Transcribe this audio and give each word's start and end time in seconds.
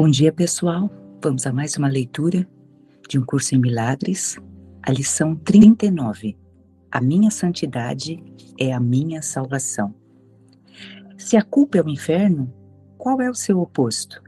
Bom 0.00 0.08
dia, 0.08 0.32
pessoal. 0.32 0.88
Vamos 1.20 1.44
a 1.44 1.52
mais 1.52 1.76
uma 1.76 1.88
leitura 1.88 2.48
de 3.08 3.18
um 3.18 3.24
curso 3.24 3.56
em 3.56 3.58
milagres, 3.58 4.38
a 4.80 4.92
lição 4.92 5.34
39. 5.34 6.36
A 6.88 7.00
minha 7.00 7.32
santidade 7.32 8.22
é 8.56 8.72
a 8.72 8.78
minha 8.78 9.20
salvação. 9.22 9.92
Se 11.16 11.36
a 11.36 11.42
culpa 11.42 11.78
é 11.78 11.82
o 11.82 11.88
inferno, 11.88 12.48
qual 12.96 13.20
é 13.20 13.28
o 13.28 13.34
seu 13.34 13.58
oposto? 13.58 14.22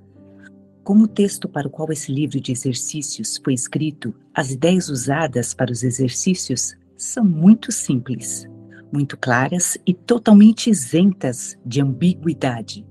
Como 0.82 1.04
o 1.04 1.08
texto 1.08 1.48
para 1.48 1.68
o 1.68 1.70
qual 1.70 1.92
esse 1.92 2.12
livro 2.12 2.40
de 2.40 2.50
exercícios 2.50 3.40
foi 3.44 3.54
escrito, 3.54 4.12
as 4.34 4.50
ideias 4.50 4.88
usadas 4.88 5.54
para 5.54 5.70
os 5.70 5.84
exercícios 5.84 6.76
são 6.96 7.24
muito 7.24 7.70
simples, 7.70 8.44
muito 8.92 9.16
claras 9.16 9.78
e 9.86 9.94
totalmente 9.94 10.68
isentas 10.68 11.56
de 11.64 11.80
ambiguidade. 11.80 12.89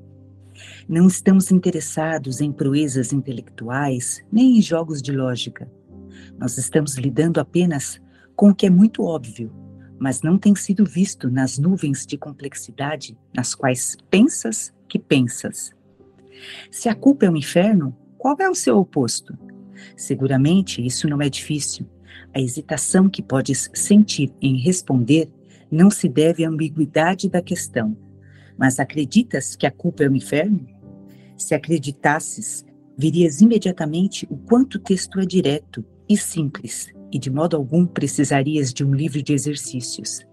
Não 0.87 1.07
estamos 1.07 1.51
interessados 1.51 2.41
em 2.41 2.51
proezas 2.51 3.13
intelectuais 3.13 4.23
nem 4.31 4.57
em 4.57 4.61
jogos 4.61 5.01
de 5.01 5.11
lógica. 5.11 5.69
Nós 6.37 6.57
estamos 6.57 6.95
lidando 6.95 7.39
apenas 7.39 8.01
com 8.35 8.49
o 8.49 8.55
que 8.55 8.65
é 8.65 8.69
muito 8.69 9.03
óbvio, 9.03 9.51
mas 9.99 10.21
não 10.21 10.37
tem 10.37 10.55
sido 10.55 10.85
visto 10.85 11.29
nas 11.29 11.57
nuvens 11.57 12.05
de 12.05 12.17
complexidade 12.17 13.17
nas 13.35 13.53
quais 13.53 13.97
pensas 14.09 14.73
que 14.87 14.97
pensas. 14.97 15.71
Se 16.71 16.87
a 16.87 16.95
culpa 16.95 17.25
é 17.25 17.29
o 17.29 17.35
inferno, 17.35 17.95
qual 18.17 18.35
é 18.39 18.49
o 18.49 18.55
seu 18.55 18.77
oposto? 18.77 19.37
Seguramente 19.95 20.85
isso 20.85 21.07
não 21.07 21.21
é 21.21 21.29
difícil. 21.29 21.85
A 22.33 22.39
hesitação 22.39 23.09
que 23.09 23.21
podes 23.21 23.69
sentir 23.73 24.33
em 24.41 24.57
responder 24.57 25.29
não 25.71 25.89
se 25.89 26.07
deve 26.07 26.45
à 26.45 26.49
ambiguidade 26.49 27.29
da 27.29 27.41
questão. 27.41 27.97
Mas 28.59 28.77
acreditas 28.77 29.55
que 29.55 29.65
a 29.65 29.71
culpa 29.71 30.03
é 30.03 30.09
o 30.09 30.15
inferno? 30.15 30.67
Se 31.37 31.55
acreditasses, 31.55 32.65
virias 32.97 33.39
imediatamente 33.39 34.27
o 34.29 34.35
quanto 34.35 34.75
o 34.75 34.79
texto 34.79 35.17
é 35.17 35.25
direto 35.25 35.85
e 36.09 36.17
simples, 36.17 36.93
e 37.09 37.17
de 37.17 37.31
modo 37.31 37.55
algum 37.55 37.85
precisarias 37.85 38.73
de 38.73 38.83
um 38.83 38.93
livro 38.93 39.23
de 39.23 39.31
exercícios. 39.31 40.27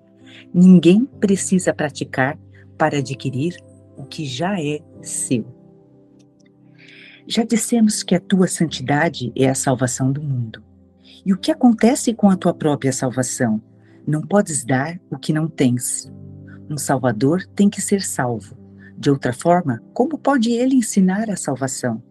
Ninguém 0.52 1.04
precisa 1.04 1.72
praticar 1.72 2.36
para 2.76 2.98
adquirir 2.98 3.56
o 3.96 4.04
que 4.04 4.26
já 4.26 4.60
é 4.60 4.80
seu. 5.00 5.46
Já 7.28 7.44
dissemos 7.44 8.02
que 8.02 8.14
a 8.14 8.20
tua 8.20 8.48
santidade 8.48 9.32
é 9.36 9.48
a 9.48 9.54
salvação 9.54 10.10
do 10.10 10.20
mundo. 10.20 10.62
E 11.24 11.32
o 11.32 11.38
que 11.38 11.52
acontece 11.52 12.12
com 12.12 12.28
a 12.28 12.36
tua 12.36 12.52
própria 12.52 12.92
salvação? 12.92 13.62
Não 14.06 14.22
podes 14.22 14.64
dar 14.64 15.00
o 15.10 15.16
que 15.16 15.32
não 15.32 15.48
tens. 15.48 16.10
Um 16.68 16.76
salvador 16.76 17.46
tem 17.54 17.70
que 17.70 17.80
ser 17.80 18.02
salvo. 18.02 18.56
De 18.98 19.10
outra 19.10 19.32
forma, 19.32 19.82
como 19.92 20.18
pode 20.18 20.50
ele 20.50 20.74
ensinar 20.74 21.30
a 21.30 21.36
salvação? 21.36 22.02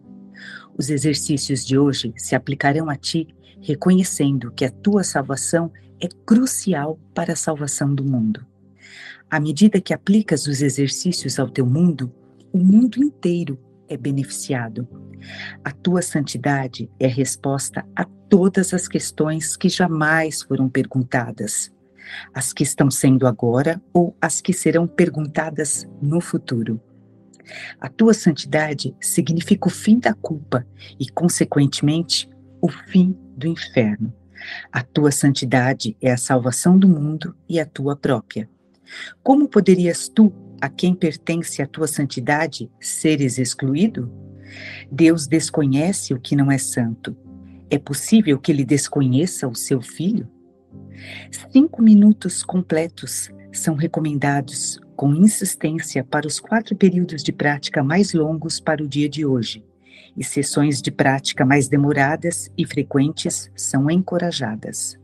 Os 0.78 0.88
exercícios 0.90 1.64
de 1.64 1.78
hoje 1.78 2.12
se 2.16 2.34
aplicarão 2.34 2.88
a 2.88 2.96
ti, 2.96 3.28
reconhecendo 3.60 4.52
que 4.52 4.64
a 4.64 4.70
tua 4.70 5.02
salvação 5.02 5.72
é 6.00 6.08
crucial 6.24 6.98
para 7.14 7.32
a 7.32 7.36
salvação 7.36 7.94
do 7.94 8.04
mundo. 8.04 8.46
À 9.30 9.40
medida 9.40 9.80
que 9.80 9.92
aplicas 9.92 10.46
os 10.46 10.62
exercícios 10.62 11.38
ao 11.38 11.48
teu 11.48 11.66
mundo, 11.66 12.12
o 12.52 12.58
mundo 12.58 13.02
inteiro 13.02 13.58
é 13.88 13.96
beneficiado. 13.96 14.86
A 15.64 15.70
tua 15.70 16.02
santidade 16.02 16.90
é 17.00 17.06
a 17.06 17.10
resposta 17.10 17.84
a 17.94 18.04
todas 18.04 18.72
as 18.72 18.86
questões 18.86 19.56
que 19.56 19.68
jamais 19.68 20.42
foram 20.42 20.68
perguntadas, 20.68 21.72
as 22.32 22.52
que 22.52 22.62
estão 22.62 22.90
sendo 22.90 23.26
agora 23.26 23.80
ou 23.92 24.16
as 24.20 24.40
que 24.40 24.52
serão 24.52 24.86
perguntadas 24.86 25.88
no 26.00 26.20
futuro. 26.20 26.80
A 27.80 27.88
tua 27.88 28.12
santidade 28.12 28.94
significa 29.00 29.68
o 29.68 29.70
fim 29.70 29.98
da 29.98 30.12
culpa 30.14 30.66
e, 30.98 31.08
consequentemente, 31.08 32.28
o 32.60 32.68
fim 32.68 33.16
do 33.36 33.46
inferno. 33.46 34.12
A 34.72 34.82
tua 34.82 35.10
santidade 35.10 35.96
é 36.00 36.10
a 36.10 36.16
salvação 36.16 36.78
do 36.78 36.88
mundo 36.88 37.34
e 37.48 37.58
a 37.58 37.66
tua 37.66 37.96
própria. 37.96 38.48
Como 39.22 39.48
poderias 39.48 40.08
tu 40.08 40.32
a 40.60 40.68
quem 40.68 40.94
pertence 40.94 41.60
a 41.60 41.66
tua 41.66 41.86
santidade 41.86 42.70
seres 42.80 43.38
excluído? 43.38 44.10
Deus 44.90 45.26
desconhece 45.26 46.14
o 46.14 46.20
que 46.20 46.36
não 46.36 46.50
é 46.50 46.58
santo. 46.58 47.16
É 47.68 47.78
possível 47.78 48.38
que 48.38 48.52
ele 48.52 48.64
desconheça 48.64 49.48
o 49.48 49.54
seu 49.54 49.80
filho? 49.80 50.28
Cinco 51.52 51.82
minutos 51.82 52.42
completos 52.42 53.30
são 53.52 53.74
recomendados 53.74 54.78
com 54.96 55.12
insistência 55.14 56.02
para 56.02 56.26
os 56.26 56.40
quatro 56.40 56.74
períodos 56.74 57.22
de 57.22 57.32
prática 57.32 57.82
mais 57.82 58.12
longos 58.12 58.58
para 58.58 58.82
o 58.82 58.88
dia 58.88 59.08
de 59.08 59.26
hoje, 59.26 59.64
e 60.16 60.24
sessões 60.24 60.80
de 60.80 60.90
prática 60.90 61.44
mais 61.44 61.68
demoradas 61.68 62.50
e 62.56 62.66
frequentes 62.66 63.50
são 63.54 63.90
encorajadas. 63.90 64.98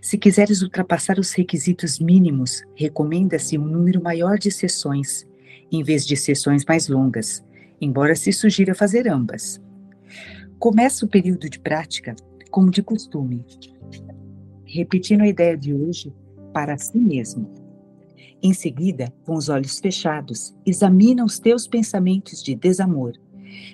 Se 0.00 0.16
quiseres 0.16 0.62
ultrapassar 0.62 1.18
os 1.18 1.32
requisitos 1.32 1.98
mínimos, 1.98 2.62
recomenda-se 2.76 3.58
um 3.58 3.66
número 3.66 4.00
maior 4.00 4.38
de 4.38 4.50
sessões, 4.50 5.26
em 5.72 5.82
vez 5.82 6.06
de 6.06 6.16
sessões 6.16 6.64
mais 6.64 6.86
longas, 6.88 7.44
embora 7.80 8.14
se 8.14 8.32
sugira 8.32 8.74
fazer 8.74 9.08
ambas. 9.08 9.60
Começa 10.58 11.04
o 11.04 11.08
período 11.08 11.50
de 11.50 11.58
prática 11.58 12.14
como 12.50 12.70
de 12.70 12.82
costume, 12.82 13.44
repetindo 14.66 15.22
a 15.22 15.28
ideia 15.28 15.56
de 15.56 15.72
hoje 15.72 16.12
para 16.52 16.76
si 16.76 16.98
mesmo. 16.98 17.48
Em 18.42 18.52
seguida, 18.52 19.12
com 19.24 19.34
os 19.34 19.48
olhos 19.48 19.78
fechados, 19.78 20.54
examina 20.64 21.24
os 21.24 21.38
teus 21.38 21.66
pensamentos 21.66 22.42
de 22.42 22.54
desamor, 22.54 23.12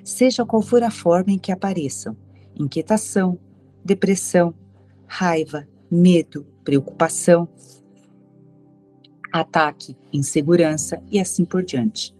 seja 0.05 0.45
qual 0.45 0.63
for 0.63 0.83
a 0.83 0.91
forma 0.91 1.33
em 1.33 1.39
que 1.39 1.51
apareçam: 1.51 2.17
inquietação, 2.55 3.39
depressão, 3.85 4.55
raiva, 5.07 5.67
medo, 5.91 6.47
preocupação, 6.65 7.49
ataque, 9.33 9.97
insegurança 10.13 11.03
e 11.11 11.19
assim 11.19 11.45
por 11.45 11.65
diante. 11.65 12.15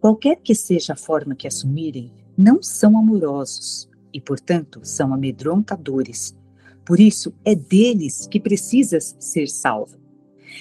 Qualquer 0.00 0.36
que 0.36 0.54
seja 0.54 0.94
a 0.94 0.96
forma 0.96 1.34
que 1.34 1.46
assumirem, 1.46 2.12
não 2.36 2.62
são 2.62 2.98
amorosos 2.98 3.88
e, 4.12 4.20
portanto, 4.20 4.80
são 4.82 5.14
amedrontadores. 5.14 6.36
Por 6.86 7.00
isso, 7.00 7.34
é 7.44 7.52
deles 7.52 8.28
que 8.30 8.38
precisas 8.38 9.16
ser 9.18 9.48
salvo. 9.48 9.96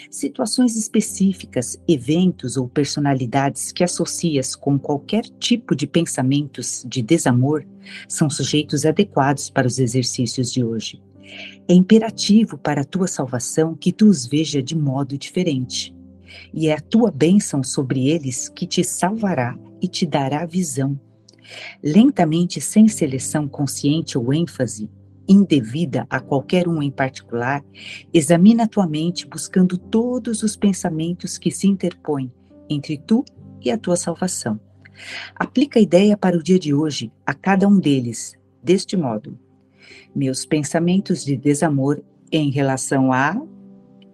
Situações 0.09 0.75
específicas, 0.75 1.79
eventos 1.87 2.57
ou 2.57 2.67
personalidades 2.67 3.71
que 3.71 3.83
associas 3.83 4.55
com 4.55 4.79
qualquer 4.79 5.23
tipo 5.39 5.75
de 5.75 5.85
pensamentos 5.85 6.83
de 6.87 7.03
desamor 7.03 7.63
são 8.09 8.27
sujeitos 8.27 8.85
adequados 8.85 9.51
para 9.51 9.67
os 9.67 9.77
exercícios 9.77 10.51
de 10.51 10.63
hoje. 10.63 11.01
É 11.67 11.73
imperativo 11.73 12.57
para 12.57 12.81
a 12.81 12.85
tua 12.85 13.07
salvação 13.07 13.75
que 13.75 13.91
tu 13.91 14.07
os 14.07 14.25
veja 14.25 14.61
de 14.61 14.75
modo 14.75 15.17
diferente. 15.19 15.95
E 16.51 16.67
é 16.67 16.73
a 16.73 16.81
tua 16.81 17.11
bênção 17.11 17.63
sobre 17.63 18.09
eles 18.09 18.49
que 18.49 18.65
te 18.65 18.83
salvará 18.83 19.57
e 19.79 19.87
te 19.87 20.05
dará 20.05 20.45
visão. 20.45 20.99
Lentamente, 21.83 22.59
sem 22.59 22.87
seleção 22.87 23.47
consciente 23.47 24.17
ou 24.17 24.33
ênfase 24.33 24.89
indevida 25.27 26.05
a 26.09 26.19
qualquer 26.19 26.67
um 26.67 26.81
em 26.81 26.91
particular, 26.91 27.63
examina 28.13 28.67
tua 28.67 28.87
mente 28.87 29.27
buscando 29.27 29.77
todos 29.77 30.43
os 30.43 30.55
pensamentos 30.55 31.37
que 31.37 31.51
se 31.51 31.67
interpõem 31.67 32.31
entre 32.69 32.97
tu 32.97 33.23
e 33.61 33.71
a 33.71 33.77
tua 33.77 33.95
salvação. 33.95 34.59
Aplica 35.35 35.79
a 35.79 35.81
ideia 35.81 36.15
para 36.15 36.37
o 36.37 36.43
dia 36.43 36.59
de 36.59 36.73
hoje 36.73 37.11
a 37.25 37.33
cada 37.33 37.67
um 37.67 37.79
deles, 37.79 38.33
deste 38.63 38.95
modo: 38.95 39.37
meus 40.15 40.45
pensamentos 40.45 41.23
de 41.23 41.35
desamor 41.35 42.01
em 42.31 42.49
relação 42.49 43.11
a 43.11 43.35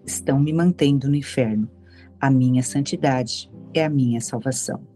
estão 0.05 0.39
me 0.39 0.51
mantendo 0.51 1.07
no 1.07 1.15
inferno. 1.15 1.69
A 2.19 2.29
minha 2.29 2.63
santidade 2.63 3.49
é 3.73 3.85
a 3.85 3.89
minha 3.89 4.21
salvação. 4.21 4.90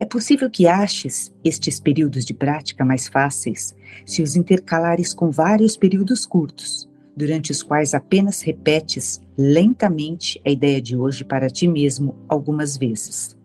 É 0.00 0.04
possível 0.04 0.50
que 0.50 0.66
aches 0.66 1.32
estes 1.44 1.80
períodos 1.80 2.24
de 2.24 2.34
prática 2.34 2.84
mais 2.84 3.08
fáceis 3.08 3.74
se 4.06 4.22
os 4.22 4.36
intercalares 4.36 5.12
com 5.12 5.30
vários 5.30 5.76
períodos 5.76 6.24
curtos, 6.24 6.88
durante 7.16 7.50
os 7.50 7.62
quais 7.62 7.94
apenas 7.94 8.42
repetes 8.42 9.20
lentamente 9.36 10.40
a 10.46 10.50
ideia 10.50 10.80
de 10.80 10.96
hoje 10.96 11.24
para 11.24 11.50
ti 11.50 11.66
mesmo 11.66 12.16
algumas 12.28 12.76
vezes. 12.76 13.36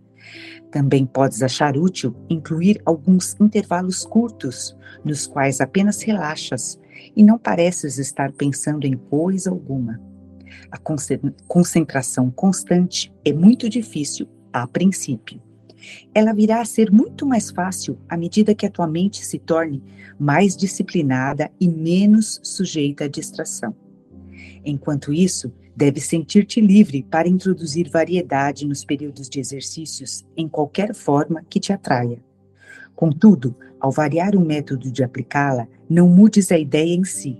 Também 0.72 1.06
podes 1.06 1.44
achar 1.44 1.78
útil 1.78 2.16
incluir 2.30 2.82
alguns 2.86 3.36
intervalos 3.40 4.06
curtos, 4.06 4.76
nos 5.04 5.28
quais 5.28 5.62
apenas 5.62 6.02
relaxas 6.02 6.80
e 7.16 7.24
não 7.24 7.38
pareces 7.38 7.98
estar 7.98 8.32
pensando 8.32 8.86
em 8.86 8.98
coisa 8.98 9.50
alguma. 9.50 10.00
A 10.72 10.78
concentração 11.48 12.32
constante 12.32 13.14
é 13.26 13.34
muito 13.34 13.70
difícil 13.70 14.28
a 14.52 14.68
princípio. 14.68 15.42
Ela 16.14 16.34
virá 16.34 16.62
a 16.62 16.66
ser 16.66 16.92
muito 16.92 17.26
mais 17.26 17.50
fácil 17.50 17.98
à 18.08 18.18
medida 18.18 18.56
que 18.56 18.66
a 18.66 18.72
tua 18.72 18.88
mente 18.88 19.26
se 19.26 19.40
torne 19.40 19.84
mais 20.20 20.56
disciplinada 20.56 21.52
e 21.60 21.68
menos 21.68 22.40
sujeita 22.44 23.06
à 23.06 23.08
distração. 23.08 23.76
Enquanto 24.66 25.14
isso, 25.14 25.52
Deve 25.76 26.00
sentir-te 26.00 26.62
livre 26.62 27.02
para 27.02 27.28
introduzir 27.28 27.90
variedade 27.90 28.68
nos 28.68 28.86
períodos 28.86 29.28
de 29.28 29.40
exercícios 29.40 30.24
em 30.38 30.48
qualquer 30.48 30.94
forma 30.94 31.44
que 31.50 31.60
te 31.60 31.74
atraia. 31.74 32.22
Contudo, 32.96 33.56
ao 33.80 33.92
variar 33.92 34.36
o 34.36 34.40
método 34.40 34.92
de 34.92 35.04
aplicá-la, 35.04 35.68
não 35.90 36.08
mudes 36.08 36.52
a 36.52 36.60
ideia 36.60 36.94
em 36.94 37.04
si. 37.04 37.38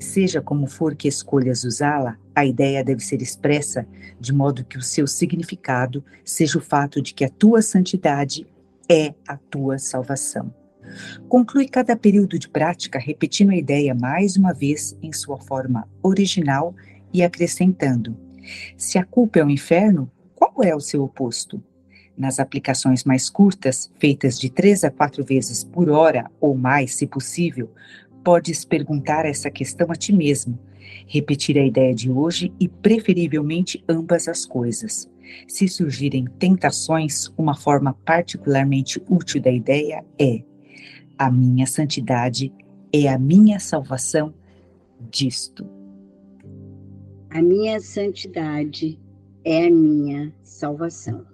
Seja 0.00 0.40
como 0.40 0.66
for 0.66 0.96
que 0.96 1.06
escolhas 1.06 1.62
usá-la, 1.62 2.18
a 2.40 2.44
ideia 2.46 2.82
deve 2.82 3.02
ser 3.02 3.20
expressa 3.20 3.86
de 4.18 4.32
modo 4.32 4.64
que 4.64 4.78
o 4.78 4.82
seu 4.82 5.06
significado 5.06 6.02
seja 6.24 6.58
o 6.58 6.62
fato 6.62 7.00
de 7.02 7.12
que 7.12 7.24
a 7.24 7.28
tua 7.28 7.60
santidade 7.60 8.46
é 8.88 9.14
a 9.28 9.36
tua 9.36 9.78
salvação. 9.78 10.52
Conclui 11.28 11.68
cada 11.68 11.94
período 11.94 12.38
de 12.38 12.48
prática 12.48 12.98
repetindo 12.98 13.50
a 13.50 13.56
ideia 13.56 13.94
mais 13.94 14.36
uma 14.36 14.54
vez 14.54 14.96
em 15.02 15.12
sua 15.12 15.38
forma 15.38 15.86
original 16.02 16.74
e 17.12 17.22
acrescentando: 17.22 18.16
se 18.76 18.98
a 18.98 19.04
culpa 19.04 19.38
é 19.38 19.44
o 19.44 19.50
inferno, 19.50 20.10
qual 20.34 20.54
é 20.64 20.74
o 20.74 20.80
seu 20.80 21.04
oposto? 21.04 21.62
Nas 22.16 22.40
aplicações 22.40 23.04
mais 23.04 23.28
curtas, 23.28 23.90
feitas 23.98 24.38
de 24.38 24.50
três 24.50 24.82
a 24.82 24.90
quatro 24.90 25.22
vezes 25.24 25.62
por 25.62 25.90
hora 25.90 26.30
ou 26.40 26.56
mais, 26.56 26.94
se 26.94 27.06
possível, 27.06 27.70
podes 28.24 28.64
perguntar 28.64 29.26
essa 29.26 29.50
questão 29.50 29.90
a 29.90 29.94
ti 29.94 30.12
mesmo, 30.12 30.58
repetir 31.06 31.58
a 31.58 31.64
ideia 31.64 31.94
de 31.94 32.10
hoje 32.10 32.52
e, 32.58 32.68
preferivelmente, 32.68 33.82
ambas 33.88 34.28
as 34.28 34.44
coisas. 34.46 35.10
Se 35.46 35.68
surgirem 35.68 36.26
tentações, 36.38 37.30
uma 37.36 37.54
forma 37.54 37.94
particularmente 38.04 39.02
útil 39.08 39.40
da 39.40 39.50
ideia 39.50 40.04
é: 40.18 40.42
a 41.18 41.30
minha 41.30 41.66
santidade 41.66 42.52
é 42.92 43.08
a 43.08 43.18
minha 43.18 43.58
salvação 43.58 44.34
disto. 45.10 45.66
A 47.30 47.40
minha 47.40 47.78
santidade 47.80 48.98
é 49.44 49.66
a 49.66 49.70
minha 49.70 50.34
salvação. 50.42 51.24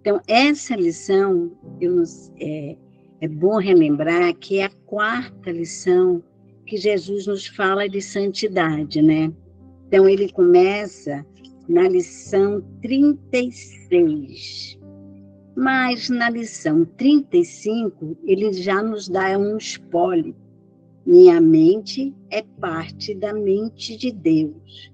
Então, 0.00 0.20
essa 0.26 0.74
lição, 0.76 1.52
eu, 1.80 2.02
é, 2.40 2.76
é 3.20 3.28
bom 3.28 3.58
relembrar 3.58 4.34
que 4.36 4.60
é 4.60 4.64
a 4.64 4.70
quarta 4.86 5.50
lição 5.50 6.22
que 6.66 6.76
Jesus 6.76 7.26
nos 7.26 7.46
fala 7.46 7.88
de 7.88 8.02
santidade, 8.02 9.00
né? 9.00 9.32
Então, 9.86 10.08
ele 10.08 10.30
começa 10.32 11.24
na 11.68 11.88
lição 11.88 12.62
36. 12.82 14.78
Mas 15.56 16.10
na 16.10 16.28
lição 16.28 16.84
35, 16.84 18.18
ele 18.24 18.52
já 18.52 18.82
nos 18.82 19.08
dá 19.08 19.38
um 19.38 19.56
spoiler. 19.56 20.34
Minha 21.06 21.40
mente 21.40 22.14
é 22.30 22.42
parte 22.42 23.14
da 23.14 23.32
mente 23.32 23.96
de 23.96 24.12
Deus. 24.12 24.92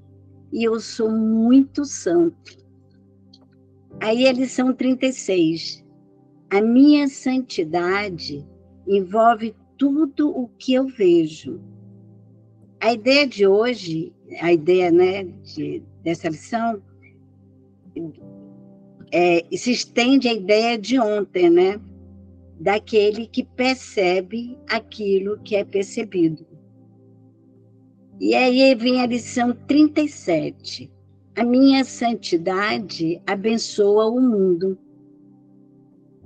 E 0.52 0.62
eu 0.64 0.78
sou 0.78 1.10
muito 1.10 1.84
santo. 1.84 2.58
Aí 4.00 4.28
a 4.28 4.32
lição 4.32 4.72
36. 4.72 5.84
A 6.50 6.60
minha 6.60 7.08
santidade 7.08 8.46
envolve 8.86 9.54
tudo 9.82 10.30
o 10.30 10.46
que 10.46 10.74
eu 10.74 10.86
vejo. 10.86 11.60
A 12.80 12.92
ideia 12.92 13.26
de 13.26 13.44
hoje, 13.44 14.12
a 14.40 14.52
ideia 14.52 14.92
né, 14.92 15.24
de, 15.24 15.82
dessa 16.04 16.28
lição, 16.28 16.80
é, 19.10 19.44
se 19.56 19.72
estende 19.72 20.28
à 20.28 20.34
ideia 20.34 20.78
de 20.78 21.00
ontem, 21.00 21.50
né? 21.50 21.80
Daquele 22.60 23.26
que 23.26 23.42
percebe 23.42 24.56
aquilo 24.68 25.40
que 25.40 25.56
é 25.56 25.64
percebido. 25.64 26.46
E 28.20 28.36
aí 28.36 28.72
vem 28.76 29.00
a 29.00 29.06
lição 29.06 29.52
37. 29.66 30.88
A 31.34 31.42
minha 31.42 31.82
santidade 31.82 33.20
abençoa 33.26 34.06
o 34.06 34.20
mundo. 34.20 34.78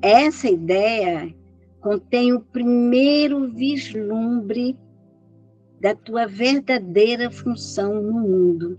Essa 0.03 0.47
ideia 0.51 1.35
contém 1.81 2.33
o 2.33 2.41
primeiro 2.41 3.49
vislumbre 3.49 4.77
da 5.81 5.95
tua 5.95 6.27
verdadeira 6.27 7.31
função 7.31 8.01
no 8.03 8.13
mundo, 8.21 8.79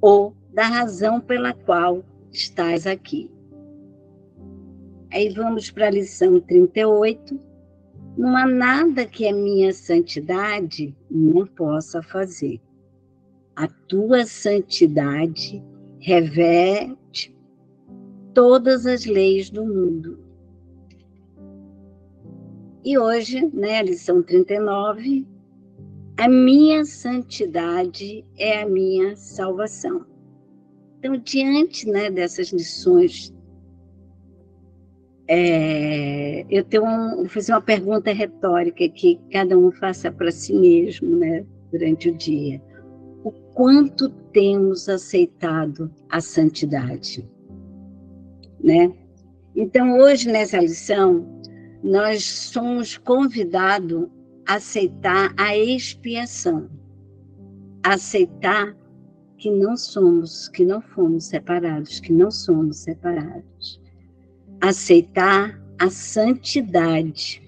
ou 0.00 0.34
da 0.52 0.66
razão 0.66 1.20
pela 1.20 1.52
qual 1.52 2.04
estás 2.30 2.86
aqui. 2.86 3.30
Aí 5.12 5.28
vamos 5.30 5.70
para 5.70 5.86
a 5.86 5.90
lição 5.90 6.40
38. 6.40 7.38
Não 8.16 8.36
há 8.36 8.46
nada 8.46 9.06
que 9.06 9.26
a 9.26 9.32
minha 9.32 9.72
santidade 9.72 10.94
não 11.10 11.46
possa 11.46 12.02
fazer 12.02 12.60
a 13.58 13.66
tua 13.66 14.24
santidade 14.24 15.60
reverte 15.98 17.36
todas 18.32 18.86
as 18.86 19.04
leis 19.04 19.50
do 19.50 19.66
mundo. 19.66 20.20
E 22.84 22.98
hoje, 22.98 23.48
né, 23.52 23.82
lição 23.82 24.22
39, 24.22 25.26
a 26.16 26.28
minha 26.28 26.84
santidade 26.84 28.24
é 28.36 28.62
a 28.62 28.66
minha 28.68 29.16
salvação. 29.16 30.04
Então, 30.98 31.16
diante 31.16 31.88
né, 31.88 32.10
dessas 32.10 32.48
lições, 32.48 33.32
é, 35.28 36.44
eu 36.48 36.64
tenho 36.64 36.84
um, 36.84 37.16
vou 37.16 37.28
fazer 37.28 37.52
uma 37.52 37.60
pergunta 37.60 38.12
retórica 38.12 38.88
que 38.88 39.20
cada 39.30 39.58
um 39.58 39.70
faça 39.70 40.10
para 40.10 40.30
si 40.32 40.54
mesmo 40.54 41.16
né, 41.16 41.44
durante 41.70 42.08
o 42.08 42.16
dia 42.16 42.60
o 43.24 43.32
quanto 43.52 44.08
temos 44.32 44.88
aceitado 44.88 45.90
a 46.08 46.20
santidade, 46.20 47.28
né? 48.62 48.92
Então, 49.54 49.98
hoje 49.98 50.30
nessa 50.30 50.58
lição, 50.58 51.37
nós 51.82 52.24
somos 52.24 52.96
convidados 52.98 54.08
a 54.46 54.54
aceitar 54.54 55.32
a 55.36 55.56
expiação, 55.56 56.68
aceitar 57.82 58.76
que 59.36 59.50
não 59.50 59.76
somos, 59.76 60.48
que 60.48 60.64
não 60.64 60.80
fomos 60.80 61.26
separados, 61.26 62.00
que 62.00 62.12
não 62.12 62.30
somos 62.30 62.78
separados, 62.78 63.80
aceitar 64.60 65.60
a 65.78 65.88
santidade. 65.88 67.42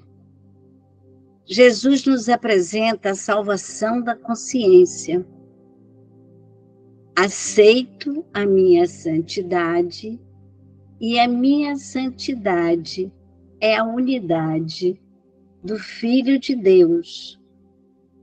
Jesus 1.45 2.05
nos 2.07 2.29
apresenta 2.29 3.11
a 3.11 3.15
salvação 3.15 4.01
da 4.01 4.15
consciência. 4.15 5.27
Aceito 7.17 8.25
a 8.33 8.47
minha 8.47 8.87
santidade 8.87 10.21
e 11.01 11.19
a 11.19 11.27
minha 11.27 11.77
santidade 11.77 13.13
é 13.61 13.77
a 13.77 13.85
unidade 13.85 15.01
do 15.63 15.79
Filho 15.79 16.39
de 16.39 16.57
Deus, 16.57 17.39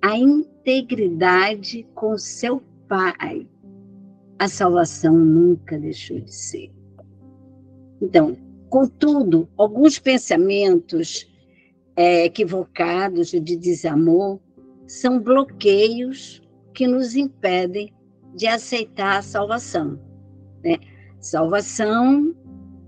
a 0.01 0.17
integridade 0.17 1.88
com 1.94 2.17
seu 2.17 2.62
Pai. 2.88 3.48
A 4.39 4.48
salvação 4.48 5.13
nunca 5.17 5.77
deixou 5.77 6.20
de 6.22 6.34
ser. 6.34 6.72
Então, 8.01 8.38
contudo, 8.70 9.50
alguns 9.58 10.00
pensamentos 10.00 11.27
é, 11.96 12.25
equivocados 12.25 13.32
de 13.32 13.56
desamor 13.56 14.39
são 14.88 15.20
bloqueios 15.20 16.41
que 16.74 16.88
nos 16.88 17.15
impedem 17.15 17.94
de 18.36 18.48
aceitar 18.48 19.17
a 19.17 19.22
salvação. 19.22 20.00
Né? 20.63 20.77
Salvação, 21.20 22.34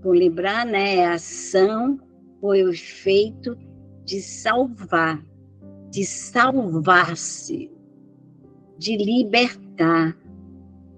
por 0.00 0.16
lembrar, 0.16 0.64
né, 0.64 0.96
é 0.96 1.06
ação 1.08 1.98
ou 2.40 2.50
o 2.50 2.70
efeito 2.70 3.56
de 4.04 4.20
salvar, 4.20 5.24
de 5.90 6.04
salvar-se, 6.04 7.70
de 8.78 8.96
libertar, 8.96 10.16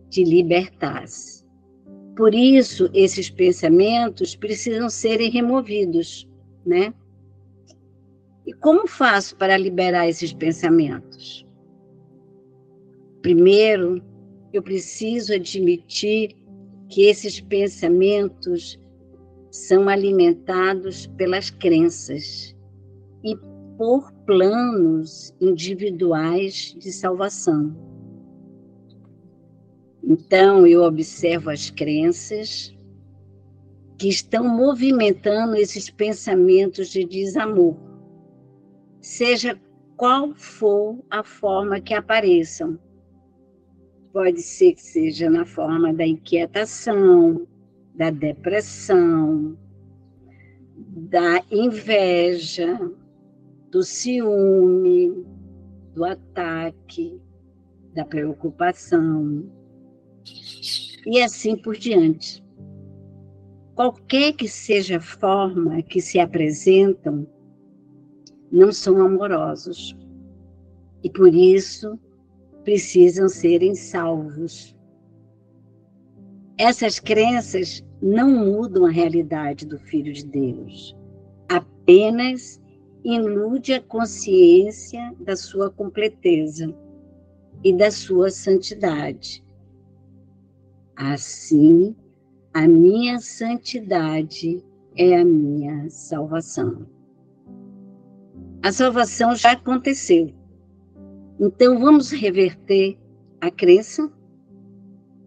de 0.09 0.25
libertar-se. 0.25 1.43
Por 2.17 2.35
isso, 2.35 2.91
esses 2.93 3.31
pensamentos 3.31 4.37
precisam 4.37 4.89
serem 4.91 5.31
removidos, 5.31 6.29
né? 6.65 6.93
E 8.47 8.53
como 8.53 8.87
faço 8.87 9.37
para 9.37 9.57
liberar 9.57 10.09
esses 10.09 10.33
pensamentos? 10.33 11.47
Primeiro, 13.23 14.03
eu 14.53 14.63
preciso 14.63 15.33
admitir 15.33 16.37
que 16.89 17.07
esses 17.07 17.41
pensamentos 17.41 18.79
são 19.53 19.87
alimentados 19.87 21.07
pelas 21.09 21.51
crenças 21.51 22.57
e 23.23 23.37
por 23.77 24.11
planos 24.25 25.35
individuais 25.39 26.75
de 26.79 26.91
salvação. 26.91 27.77
Então, 30.03 30.67
eu 30.67 30.83
observo 30.83 31.51
as 31.51 31.69
crenças 31.69 32.75
que 33.99 34.09
estão 34.09 34.49
movimentando 34.49 35.55
esses 35.55 35.91
pensamentos 35.91 36.89
de 36.89 37.05
desamor, 37.05 37.77
seja 39.03 39.61
qual 39.99 40.35
for 40.35 40.99
a 41.11 41.23
forma 41.23 41.79
que 41.79 41.93
apareçam 41.93 42.81
pode 44.13 44.43
ser 44.43 44.75
que 44.75 44.83
seja 44.83 45.31
na 45.31 45.45
forma 45.45 45.93
da 45.93 46.07
inquietação, 46.07 47.47
da 47.95 48.11
depressão, 48.11 49.57
da 50.77 51.43
inveja, 51.51 52.91
do 53.71 53.83
ciúme, 53.83 55.25
do 55.95 56.05
ataque, 56.05 57.21
da 57.95 58.05
preocupação 58.05 59.51
e 61.07 61.21
assim 61.21 61.57
por 61.57 61.77
diante. 61.77 62.43
Qualquer 63.75 64.35
que 64.35 64.49
seja 64.49 64.99
a 64.99 65.01
forma 65.01 65.83
que 65.83 66.01
se 66.01 66.19
apresentam, 66.19 67.27
não 68.51 68.71
são 68.71 69.01
amorosos 69.01 69.97
e 71.03 71.11
por 71.11 71.35
isso 71.35 71.99
precisam 72.65 73.29
serem 73.29 73.75
salvos. 73.75 74.77
Essas 76.59 76.99
crenças 77.01 77.85
não 78.01 78.31
mudam 78.31 78.87
a 78.87 78.91
realidade 78.91 79.67
do 79.67 79.79
Filho 79.79 80.13
de 80.13 80.25
Deus, 80.27 80.97
apenas 81.49 82.61
ilude 83.05 83.73
a 83.73 83.81
consciência 83.81 85.15
da 85.21 85.37
sua 85.37 85.71
completeza 85.71 86.75
e 87.65 87.73
da 87.73 87.91
sua 87.91 88.31
santidade. 88.31 89.45
Assim, 90.97 91.97
a 92.53 92.69
minha 92.69 93.19
santidade 93.19 94.63
é 94.97 95.17
a 95.17 95.25
minha 95.25 95.89
salvação. 95.89 96.87
A 98.63 98.71
salvação 98.71 99.35
já 99.35 99.53
aconteceu. 99.53 100.33
Então 101.41 101.79
vamos 101.81 102.11
reverter 102.11 102.99
a 103.41 103.51
crença? 103.51 104.13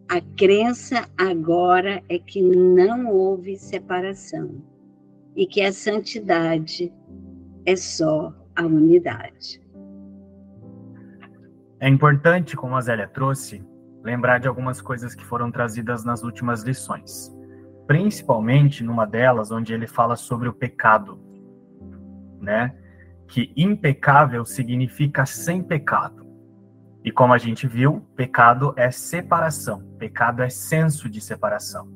A 0.07 0.21
crença 0.37 1.09
agora 1.17 2.03
é 2.07 2.19
que 2.19 2.41
não 2.41 3.07
houve 3.07 3.57
separação 3.57 4.61
e 5.35 5.47
que 5.47 5.61
a 5.61 5.73
santidade 5.73 6.93
é 7.65 7.75
só 7.75 8.33
a 8.55 8.63
unidade. 8.63 9.61
É 11.79 11.89
importante, 11.89 12.55
como 12.55 12.75
a 12.75 12.81
Zélia 12.81 13.07
trouxe, 13.07 13.63
lembrar 14.03 14.39
de 14.39 14.47
algumas 14.47 14.79
coisas 14.79 15.15
que 15.15 15.25
foram 15.25 15.51
trazidas 15.51 16.05
nas 16.05 16.23
últimas 16.23 16.63
lições. 16.63 17.35
Principalmente 17.87 18.83
numa 18.83 19.05
delas, 19.05 19.51
onde 19.51 19.73
ele 19.73 19.87
fala 19.87 20.15
sobre 20.15 20.47
o 20.47 20.53
pecado, 20.53 21.19
né? 22.39 22.75
Que 23.27 23.51
impecável 23.57 24.45
significa 24.45 25.25
sem 25.25 25.63
pecado. 25.63 26.24
E 27.05 27.11
como 27.11 27.31
a 27.31 27.37
gente 27.37 27.67
viu, 27.67 28.01
pecado 28.15 28.73
é 28.75 28.91
separação, 28.91 29.81
pecado 29.97 30.43
é 30.43 30.49
senso 30.49 31.07
de 31.07 31.21
separação. 31.21 31.87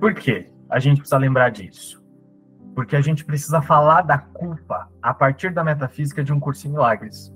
Por 0.00 0.14
quê? 0.14 0.50
A 0.70 0.78
gente 0.78 1.00
precisa 1.00 1.18
lembrar 1.18 1.50
disso 1.50 1.98
porque 2.78 2.94
a 2.94 3.00
gente 3.00 3.24
precisa 3.24 3.60
falar 3.60 4.02
da 4.02 4.16
culpa 4.18 4.88
a 5.02 5.12
partir 5.12 5.52
da 5.52 5.64
metafísica 5.64 6.22
de 6.22 6.32
um 6.32 6.38
curso 6.38 6.68
em 6.68 6.70
milagres. 6.70 7.34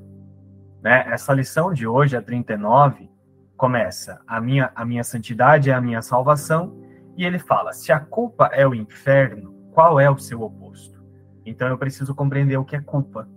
Né? 0.80 1.04
Essa 1.08 1.32
lição 1.32 1.72
de 1.72 1.84
hoje, 1.84 2.16
a 2.16 2.22
39, 2.22 3.10
começa: 3.56 4.22
a 4.24 4.40
minha, 4.40 4.70
a 4.72 4.84
minha 4.84 5.02
santidade 5.02 5.68
é 5.68 5.74
a 5.74 5.80
minha 5.80 6.00
salvação, 6.00 6.80
e 7.16 7.24
ele 7.24 7.40
fala: 7.40 7.72
se 7.72 7.90
a 7.90 7.98
culpa 7.98 8.50
é 8.52 8.64
o 8.64 8.72
inferno, 8.72 9.52
qual 9.72 9.98
é 9.98 10.08
o 10.08 10.16
seu 10.16 10.42
oposto? 10.42 11.04
Então 11.44 11.66
eu 11.66 11.76
preciso 11.76 12.14
compreender 12.14 12.56
o 12.56 12.64
que 12.64 12.76
é 12.76 12.80
culpa. 12.80 13.28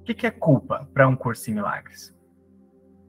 O 0.00 0.02
que 0.02 0.26
é 0.26 0.32
culpa 0.32 0.88
para 0.92 1.06
um 1.06 1.14
curso 1.14 1.48
em 1.48 1.54
milagres? 1.54 2.12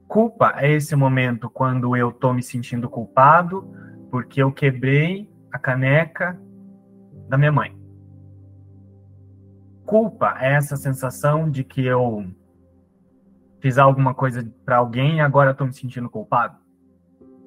Culpa 0.08 0.54
é 0.56 0.70
esse 0.70 0.94
momento 0.94 1.50
quando 1.50 1.96
eu 1.96 2.10
estou 2.10 2.32
me 2.32 2.42
sentindo 2.42 2.88
culpado 2.88 3.68
porque 4.10 4.42
eu 4.42 4.52
quebrei 4.52 5.28
a 5.52 5.58
caneca 5.58 6.40
da 7.28 7.36
minha 7.36 7.52
mãe. 7.52 7.76
Culpa 9.84 10.36
é 10.40 10.52
essa 10.52 10.76
sensação 10.76 11.50
de 11.50 11.64
que 11.64 11.84
eu 11.84 12.26
fiz 13.60 13.78
alguma 13.78 14.14
coisa 14.14 14.48
para 14.64 14.76
alguém 14.76 15.16
e 15.16 15.20
agora 15.20 15.50
estou 15.50 15.66
me 15.66 15.72
sentindo 15.72 16.08
culpado? 16.08 16.56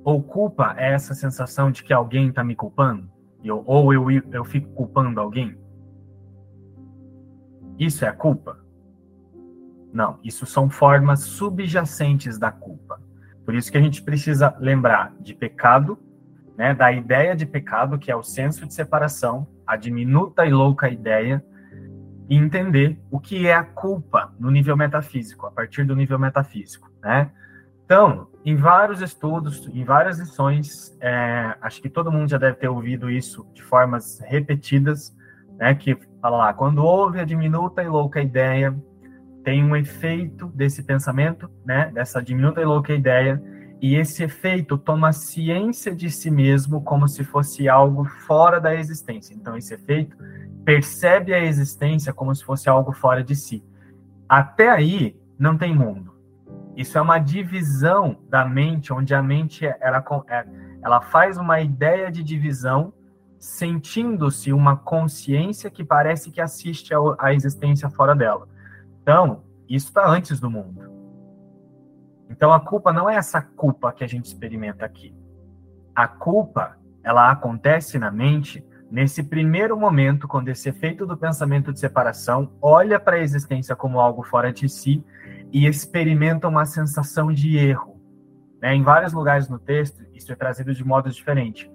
Ou 0.04 0.22
culpa 0.22 0.76
é 0.78 0.94
essa 0.94 1.14
sensação 1.14 1.72
de 1.72 1.84
que 1.84 1.94
alguém 1.94 2.30
está 2.30 2.44
me 2.44 2.56
culpando? 2.56 3.10
Eu, 3.44 3.64
ou 3.66 3.94
eu, 3.94 4.10
eu 4.10 4.44
fico 4.44 4.70
culpando 4.74 5.20
alguém? 5.20 5.58
Isso 7.78 8.04
é 8.04 8.12
culpa? 8.12 8.60
Não, 9.92 10.20
isso 10.24 10.46
são 10.46 10.70
formas 10.70 11.22
subjacentes 11.22 12.38
da 12.38 12.52
culpa. 12.52 13.02
Por 13.46 13.56
isso 13.56 13.72
que 13.72 13.78
a 13.78 13.82
gente 13.82 14.04
precisa 14.04 14.56
lembrar 14.60 15.14
de 15.20 15.34
pecado, 15.34 15.98
né, 16.56 16.74
da 16.74 16.92
ideia 16.92 17.36
de 17.36 17.46
pecado, 17.46 17.98
que 17.98 18.12
é 18.12 18.16
o 18.16 18.22
senso 18.22 18.68
de 18.68 18.74
separação, 18.74 19.48
a 19.66 19.76
diminuta 19.76 20.46
e 20.46 20.52
louca 20.52 20.90
ideia 20.90 21.44
e 22.30 22.36
entender 22.36 23.00
o 23.10 23.20
que 23.20 23.48
é 23.48 23.54
a 23.56 23.64
culpa 23.64 24.32
no 24.40 24.52
nível 24.52 24.78
metafísico, 24.78 25.48
a 25.48 25.52
partir 25.52 25.84
do 25.84 25.96
nível 25.96 26.20
metafísico, 26.20 26.92
né? 27.02 27.32
Então, 27.86 28.28
em 28.46 28.56
vários 28.56 29.02
estudos, 29.02 29.68
em 29.74 29.84
várias 29.84 30.20
lições, 30.20 30.96
é, 31.02 31.56
acho 31.60 31.82
que 31.82 31.90
todo 31.90 32.12
mundo 32.12 32.30
já 32.30 32.38
deve 32.38 32.58
ter 32.58 32.68
ouvido 32.68 33.10
isso 33.10 33.48
de 33.52 33.64
formas 33.64 34.20
repetidas, 34.20 35.16
né? 35.58 35.74
Que 35.74 35.98
fala 36.22 36.38
lá, 36.38 36.54
quando 36.54 36.86
houve 36.86 37.20
a 37.20 37.26
diminuta 37.26 37.82
e 37.82 37.88
louca 37.88 38.22
ideia, 38.22 38.78
tem 39.50 39.64
um 39.64 39.76
efeito 39.76 40.46
desse 40.50 40.84
pensamento, 40.84 41.50
né? 41.66 41.90
Dessa 41.92 42.22
diminuta 42.22 42.62
e 42.62 42.66
louca 42.66 42.94
ideia, 42.94 43.42
e 43.82 43.96
esse 43.96 44.22
efeito 44.22 44.78
toma 44.78 45.12
ciência 45.12 45.96
de 45.96 46.12
si 46.12 46.30
mesmo 46.30 46.84
como 46.84 47.08
se 47.08 47.24
fosse 47.24 47.68
algo 47.68 48.06
fora 48.06 48.62
da 48.62 48.76
existência. 48.76 49.34
Então, 49.34 49.58
esse 49.58 49.74
efeito 49.74 50.16
percebe 50.64 51.34
a 51.34 51.44
existência 51.44 52.14
como 52.14 52.36
se 52.36 52.46
fosse 52.46 52.70
algo 52.70 52.92
fora 52.92 53.24
de 53.24 53.36
si. 53.36 53.64
Até 54.28 54.70
aí, 54.70 55.20
não 55.40 55.58
tem 55.58 55.74
mundo. 55.74 56.14
Isso 56.78 57.00
é 57.00 57.02
uma 57.02 57.18
divisão 57.18 58.18
da 58.30 58.46
mente, 58.46 58.94
onde 58.94 59.16
a 59.16 59.24
mente 59.24 59.66
ela, 59.66 60.06
é, 60.30 60.46
ela 60.84 61.02
faz 61.02 61.40
uma 61.40 61.60
ideia 61.60 62.12
de 62.12 62.22
divisão, 62.22 62.94
sentindo-se 63.40 64.54
uma 64.54 64.78
consciência 64.78 65.72
que 65.72 65.84
parece 65.84 66.30
que 66.30 66.40
assiste 66.40 66.94
à 67.18 67.34
existência 67.34 67.90
fora 67.90 68.14
dela. 68.14 68.48
Então, 69.10 69.42
isso 69.68 69.88
está 69.88 70.08
antes 70.08 70.40
do 70.40 70.52
mundo. 70.52 70.88
Então, 72.30 72.54
a 72.54 72.60
culpa 72.60 72.94
não 72.94 73.10
é 73.10 73.16
essa 73.16 73.42
culpa 73.42 73.92
que 73.92 74.04
a 74.04 74.08
gente 74.08 74.26
experimenta 74.26 74.86
aqui. 74.86 75.16
A 75.96 76.08
culpa, 76.08 76.78
ela 77.04 77.32
acontece 77.32 77.98
na 77.98 78.12
mente 78.12 78.64
Nesse 78.92 79.22
primeiro 79.22 79.78
momento, 79.78 80.28
quando 80.28 80.50
esse 80.50 80.68
efeito 80.68 81.06
do 81.06 81.16
pensamento 81.16 81.72
de 81.72 81.80
separação 81.80 82.52
olha 82.60 83.00
para 83.00 83.18
a 83.18 83.20
existência 83.20 83.76
como 83.76 84.00
algo 84.00 84.24
fora 84.24 84.52
de 84.52 84.68
si 84.68 85.06
e 85.54 85.68
experimenta 85.68 86.48
uma 86.48 86.66
sensação 86.66 87.32
de 87.32 87.56
erro. 87.56 88.02
Né? 88.60 88.74
Em 88.74 88.82
vários 88.82 89.14
lugares 89.14 89.48
no 89.48 89.60
texto, 89.60 90.04
isso 90.12 90.32
é 90.32 90.36
trazido 90.36 90.74
de 90.74 90.84
modo 90.84 91.08
diferente. 91.08 91.70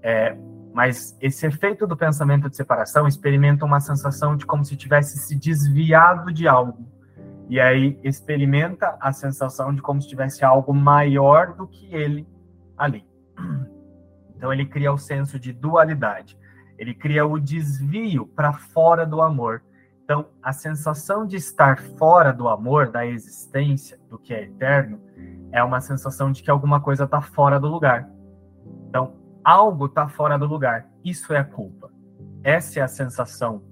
É, 0.00 0.36
mas 0.72 1.16
esse 1.20 1.46
efeito 1.46 1.86
do 1.86 1.96
pensamento 1.96 2.48
de 2.48 2.56
separação 2.56 3.06
experimenta 3.06 3.64
uma 3.64 3.80
sensação 3.80 4.36
de 4.36 4.46
como 4.46 4.64
se 4.64 4.76
tivesse 4.76 5.18
se 5.18 5.36
desviado 5.36 6.32
de 6.32 6.46
algo. 6.46 6.86
E 7.48 7.58
aí 7.58 7.98
experimenta 8.04 8.96
a 9.00 9.12
sensação 9.12 9.74
de 9.74 9.82
como 9.82 10.00
se 10.00 10.08
tivesse 10.08 10.44
algo 10.44 10.72
maior 10.72 11.54
do 11.54 11.66
que 11.66 11.92
ele 11.92 12.26
ali. 12.76 13.04
Então 14.36 14.52
ele 14.52 14.64
cria 14.64 14.90
o 14.90 14.96
senso 14.96 15.38
de 15.38 15.52
dualidade. 15.52 16.38
Ele 16.78 16.94
cria 16.94 17.26
o 17.26 17.38
desvio 17.38 18.26
para 18.26 18.54
fora 18.54 19.04
do 19.04 19.20
amor. 19.20 19.62
Então, 20.02 20.26
a 20.42 20.50
sensação 20.50 21.26
de 21.26 21.36
estar 21.36 21.78
fora 21.98 22.32
do 22.32 22.48
amor, 22.48 22.90
da 22.90 23.06
existência, 23.06 24.00
do 24.08 24.18
que 24.18 24.32
é 24.32 24.44
eterno, 24.44 24.98
é 25.52 25.62
uma 25.62 25.80
sensação 25.80 26.32
de 26.32 26.42
que 26.42 26.50
alguma 26.50 26.80
coisa 26.80 27.04
está 27.04 27.20
fora 27.20 27.60
do 27.60 27.68
lugar. 27.68 28.08
Então, 28.88 29.19
algo 29.44 29.86
está 29.86 30.08
fora 30.08 30.38
do 30.38 30.46
lugar. 30.46 30.88
Isso 31.04 31.32
é 31.32 31.38
a 31.38 31.44
culpa. 31.44 31.90
Essa 32.42 32.80
é 32.80 32.82
a 32.82 32.88
sensação 32.88 33.62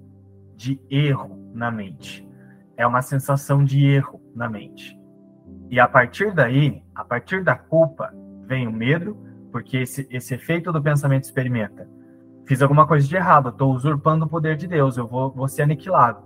de 0.57 0.81
erro 0.91 1.51
na 1.53 1.71
mente. 1.71 2.29
É 2.77 2.87
uma 2.87 3.03
sensação 3.03 3.65
de 3.65 3.85
erro 3.85 4.21
na 4.35 4.49
mente. 4.49 4.99
E 5.71 5.79
a 5.79 5.89
partir 5.89 6.33
daí, 6.33 6.83
a 6.95 7.05
partir 7.05 7.43
da 7.43 7.55
culpa, 7.55 8.13
vem 8.47 8.67
o 8.67 8.73
medo, 8.73 9.17
porque 9.51 9.79
esse, 9.79 10.07
esse 10.11 10.35
efeito 10.35 10.73
do 10.73 10.83
pensamento 10.83 11.25
experimenta 11.25 11.89
fiz 12.49 12.63
alguma 12.63 12.87
coisa 12.87 13.07
de 13.07 13.15
errado, 13.15 13.51
estou 13.51 13.75
usurpando 13.75 14.25
o 14.25 14.29
poder 14.29 14.57
de 14.57 14.67
Deus, 14.67 14.97
eu 14.97 15.07
vou, 15.07 15.31
vou 15.31 15.47
ser 15.47 15.63
aniquilado. 15.63 16.25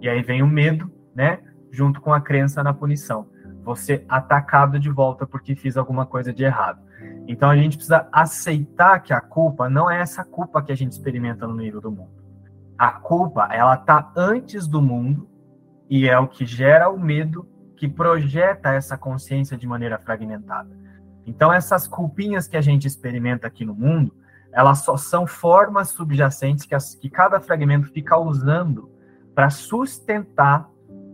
E 0.00 0.08
aí 0.08 0.22
vem 0.22 0.40
o 0.40 0.46
medo, 0.46 0.88
né? 1.12 1.40
Junto 1.72 2.00
com 2.00 2.14
a 2.14 2.20
crença 2.20 2.62
na 2.62 2.72
punição. 2.72 3.28
Ser 3.74 4.04
atacado 4.08 4.78
de 4.78 4.88
volta 4.88 5.26
porque 5.26 5.56
fiz 5.56 5.76
alguma 5.76 6.06
coisa 6.06 6.32
de 6.32 6.44
errado. 6.44 6.80
Então 7.26 7.48
a 7.48 7.56
gente 7.56 7.76
precisa 7.76 8.06
aceitar 8.12 9.00
que 9.00 9.12
a 9.12 9.20
culpa 9.20 9.68
não 9.68 9.90
é 9.90 10.00
essa 10.00 10.24
culpa 10.24 10.62
que 10.62 10.72
a 10.72 10.74
gente 10.74 10.92
experimenta 10.92 11.46
no 11.46 11.56
nível 11.56 11.80
do 11.80 11.90
mundo. 11.90 12.12
A 12.76 12.90
culpa, 12.92 13.48
ela 13.50 13.76
tá 13.76 14.12
antes 14.16 14.66
do 14.66 14.82
mundo 14.82 15.28
e 15.88 16.08
é 16.08 16.18
o 16.18 16.28
que 16.28 16.44
gera 16.44 16.88
o 16.88 16.98
medo 16.98 17.48
que 17.76 17.88
projeta 17.88 18.72
essa 18.72 18.96
consciência 18.96 19.56
de 19.56 19.66
maneira 19.66 19.98
fragmentada. 19.98 20.70
Então 21.26 21.52
essas 21.52 21.86
culpinhas 21.88 22.46
que 22.46 22.56
a 22.56 22.60
gente 22.60 22.86
experimenta 22.86 23.46
aqui 23.46 23.64
no 23.64 23.74
mundo, 23.74 24.14
elas 24.52 24.78
só 24.78 24.96
são 24.96 25.26
formas 25.26 25.88
subjacentes 25.88 26.64
que, 26.64 26.74
as, 26.74 26.94
que 26.94 27.08
cada 27.08 27.40
fragmento 27.40 27.88
fica 27.88 28.16
usando 28.18 28.90
para 29.34 29.50
sustentar 29.50 30.68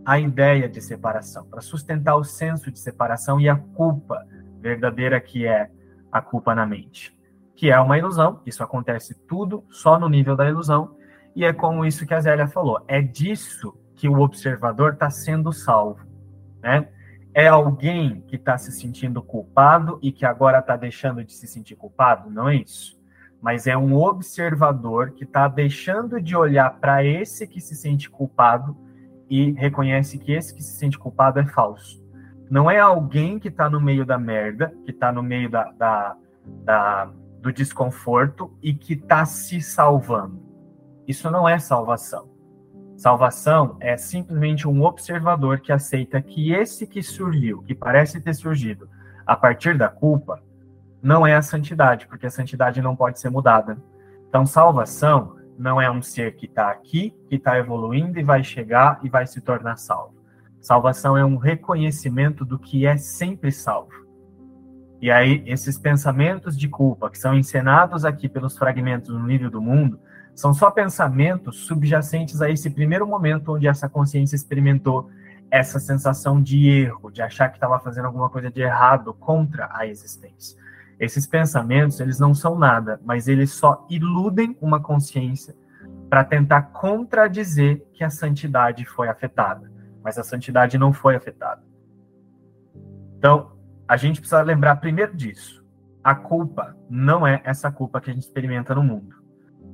a 0.05 0.19
ideia 0.19 0.67
de 0.67 0.81
separação, 0.81 1.45
para 1.45 1.61
sustentar 1.61 2.15
o 2.15 2.23
senso 2.23 2.71
de 2.71 2.79
separação 2.79 3.39
e 3.39 3.47
a 3.47 3.55
culpa 3.55 4.25
verdadeira 4.59 5.19
que 5.19 5.45
é 5.45 5.69
a 6.11 6.21
culpa 6.21 6.53
na 6.53 6.65
mente, 6.65 7.17
que 7.55 7.69
é 7.71 7.79
uma 7.79 7.97
ilusão, 7.97 8.41
isso 8.45 8.63
acontece 8.63 9.15
tudo 9.27 9.63
só 9.69 9.99
no 9.99 10.09
nível 10.09 10.35
da 10.35 10.49
ilusão, 10.49 10.95
e 11.35 11.45
é 11.45 11.53
como 11.53 11.85
isso 11.85 12.05
que 12.05 12.13
a 12.13 12.19
Zélia 12.19 12.47
falou, 12.47 12.83
é 12.87 13.01
disso 13.01 13.77
que 13.95 14.09
o 14.09 14.19
observador 14.19 14.93
está 14.93 15.09
sendo 15.09 15.53
salvo, 15.53 16.05
né? 16.61 16.87
É 17.33 17.47
alguém 17.47 18.21
que 18.27 18.35
está 18.35 18.57
se 18.57 18.73
sentindo 18.73 19.21
culpado 19.21 19.97
e 20.01 20.11
que 20.11 20.25
agora 20.25 20.59
está 20.59 20.75
deixando 20.75 21.23
de 21.23 21.31
se 21.31 21.47
sentir 21.47 21.77
culpado? 21.77 22.29
Não 22.29 22.49
é 22.49 22.55
isso. 22.55 22.99
Mas 23.41 23.67
é 23.67 23.77
um 23.77 23.95
observador 23.95 25.11
que 25.11 25.23
está 25.23 25.47
deixando 25.47 26.21
de 26.21 26.35
olhar 26.35 26.69
para 26.79 27.05
esse 27.05 27.47
que 27.47 27.61
se 27.61 27.73
sente 27.73 28.09
culpado 28.09 28.75
e 29.29 29.51
reconhece 29.51 30.17
que 30.19 30.33
esse 30.33 30.53
que 30.53 30.61
se 30.61 30.77
sente 30.77 30.99
culpado 30.99 31.39
é 31.39 31.45
falso. 31.45 32.03
Não 32.51 32.69
é 32.69 32.81
alguém 32.81 33.39
que 33.39 33.47
está 33.47 33.69
no 33.69 33.79
meio 33.79 34.05
da 34.05 34.17
merda, 34.17 34.73
que 34.83 34.91
está 34.91 35.09
no 35.09 35.23
meio 35.23 35.49
da, 35.49 35.71
da, 35.71 36.17
da, 36.65 37.09
do 37.39 37.49
desconforto 37.49 38.53
e 38.61 38.73
que 38.73 38.91
está 38.91 39.23
se 39.25 39.61
salvando. 39.61 40.37
Isso 41.07 41.31
não 41.31 41.47
é 41.47 41.57
salvação. 41.57 42.29
Salvação 42.97 43.77
é 43.79 43.95
simplesmente 43.95 44.67
um 44.67 44.83
observador 44.83 45.61
que 45.61 45.71
aceita 45.71 46.21
que 46.21 46.51
esse 46.51 46.85
que 46.85 47.01
surgiu, 47.01 47.61
que 47.63 47.73
parece 47.73 48.19
ter 48.19 48.33
surgido 48.33 48.89
a 49.25 49.33
partir 49.33 49.77
da 49.77 49.87
culpa, 49.87 50.43
não 51.01 51.25
é 51.25 51.33
a 51.33 51.41
santidade, 51.41 52.05
porque 52.05 52.25
a 52.25 52.29
santidade 52.29 52.81
não 52.81 52.97
pode 52.97 53.17
ser 53.17 53.29
mudada. 53.29 53.81
Então, 54.27 54.45
salvação 54.45 55.37
não 55.57 55.81
é 55.81 55.89
um 55.89 56.01
ser 56.01 56.35
que 56.35 56.47
está 56.47 56.69
aqui, 56.69 57.15
que 57.29 57.37
está 57.37 57.57
evoluindo 57.57 58.19
e 58.19 58.23
vai 58.23 58.43
chegar 58.43 58.99
e 59.03 59.07
vai 59.07 59.25
se 59.25 59.39
tornar 59.39 59.77
salvo. 59.77 60.20
Salvação 60.61 61.17
é 61.17 61.25
um 61.25 61.37
reconhecimento 61.37 62.45
do 62.45 62.59
que 62.59 62.85
é 62.85 62.95
sempre 62.95 63.51
salvo. 63.51 63.91
E 65.01 65.09
aí, 65.09 65.43
esses 65.47 65.79
pensamentos 65.79 66.55
de 66.55 66.69
culpa 66.69 67.09
que 67.09 67.17
são 67.17 67.35
encenados 67.35 68.05
aqui 68.05 68.29
pelos 68.29 68.55
fragmentos 68.55 69.09
no 69.09 69.25
nível 69.25 69.49
do 69.49 69.59
mundo, 69.59 69.99
são 70.35 70.53
só 70.53 70.69
pensamentos 70.69 71.65
subjacentes 71.65 72.41
a 72.41 72.49
esse 72.49 72.69
primeiro 72.69 73.07
momento 73.07 73.53
onde 73.53 73.67
essa 73.67 73.89
consciência 73.89 74.35
experimentou 74.35 75.09
essa 75.49 75.79
sensação 75.79 76.41
de 76.41 76.69
erro, 76.69 77.11
de 77.11 77.21
achar 77.21 77.49
que 77.49 77.57
estava 77.57 77.79
fazendo 77.79 78.05
alguma 78.05 78.29
coisa 78.29 78.51
de 78.51 78.61
errado 78.61 79.13
contra 79.15 79.67
a 79.73 79.87
existência. 79.87 80.57
Esses 80.99 81.25
pensamentos, 81.25 81.99
eles 81.99 82.19
não 82.19 82.35
são 82.35 82.55
nada, 82.55 83.01
mas 83.03 83.27
eles 83.27 83.51
só 83.51 83.85
iludem 83.89 84.55
uma 84.61 84.79
consciência 84.79 85.55
para 86.07 86.23
tentar 86.23 86.61
contradizer 86.73 87.83
que 87.91 88.03
a 88.03 88.09
santidade 88.09 88.85
foi 88.85 89.09
afetada, 89.09 89.70
mas 90.03 90.17
a 90.17 90.23
santidade 90.23 90.77
não 90.77 90.91
foi 90.91 91.15
afetada. 91.15 91.61
Então, 93.17 93.51
a 93.87 93.97
gente 93.97 94.19
precisa 94.19 94.41
lembrar 94.41 94.77
primeiro 94.77 95.15
disso. 95.15 95.63
A 96.03 96.15
culpa 96.15 96.75
não 96.89 97.27
é 97.27 97.41
essa 97.43 97.71
culpa 97.71 98.01
que 98.01 98.09
a 98.09 98.13
gente 98.13 98.23
experimenta 98.23 98.73
no 98.73 98.83
mundo. 98.83 99.15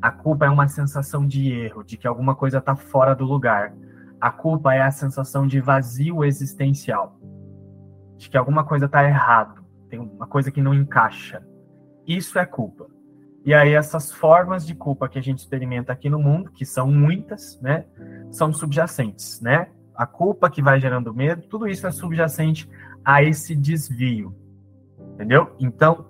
A 0.01 0.11
culpa 0.11 0.45
é 0.45 0.49
uma 0.49 0.67
sensação 0.67 1.25
de 1.25 1.51
erro, 1.51 1.83
de 1.83 1.97
que 1.97 2.07
alguma 2.07 2.35
coisa 2.35 2.57
está 2.57 2.75
fora 2.75 3.15
do 3.15 3.25
lugar. 3.25 3.73
A 4.19 4.29
culpa 4.29 4.73
é 4.73 4.81
a 4.81 4.91
sensação 4.91 5.47
de 5.47 5.61
vazio 5.61 6.23
existencial, 6.23 7.19
de 8.17 8.29
que 8.29 8.37
alguma 8.37 8.63
coisa 8.63 8.85
está 8.85 9.03
errado, 9.03 9.63
tem 9.89 9.99
uma 9.99 10.27
coisa 10.27 10.51
que 10.51 10.61
não 10.61 10.73
encaixa. 10.73 11.43
Isso 12.05 12.37
é 12.37 12.45
culpa. 12.45 12.87
E 13.45 13.53
aí 13.53 13.73
essas 13.73 14.11
formas 14.11 14.65
de 14.65 14.75
culpa 14.75 15.07
que 15.07 15.17
a 15.17 15.21
gente 15.21 15.39
experimenta 15.39 15.93
aqui 15.93 16.09
no 16.09 16.19
mundo, 16.19 16.51
que 16.51 16.65
são 16.65 16.91
muitas, 16.91 17.59
né, 17.61 17.85
são 18.29 18.51
subjacentes, 18.51 19.39
né? 19.39 19.69
A 19.97 20.05
culpa 20.05 20.49
que 20.49 20.61
vai 20.61 20.79
gerando 20.79 21.13
medo, 21.13 21.41
tudo 21.43 21.67
isso 21.67 21.87
é 21.87 21.91
subjacente 21.91 22.69
a 23.03 23.23
esse 23.23 23.55
desvio. 23.55 24.35
Entendeu? 25.13 25.55
Então, 25.59 26.05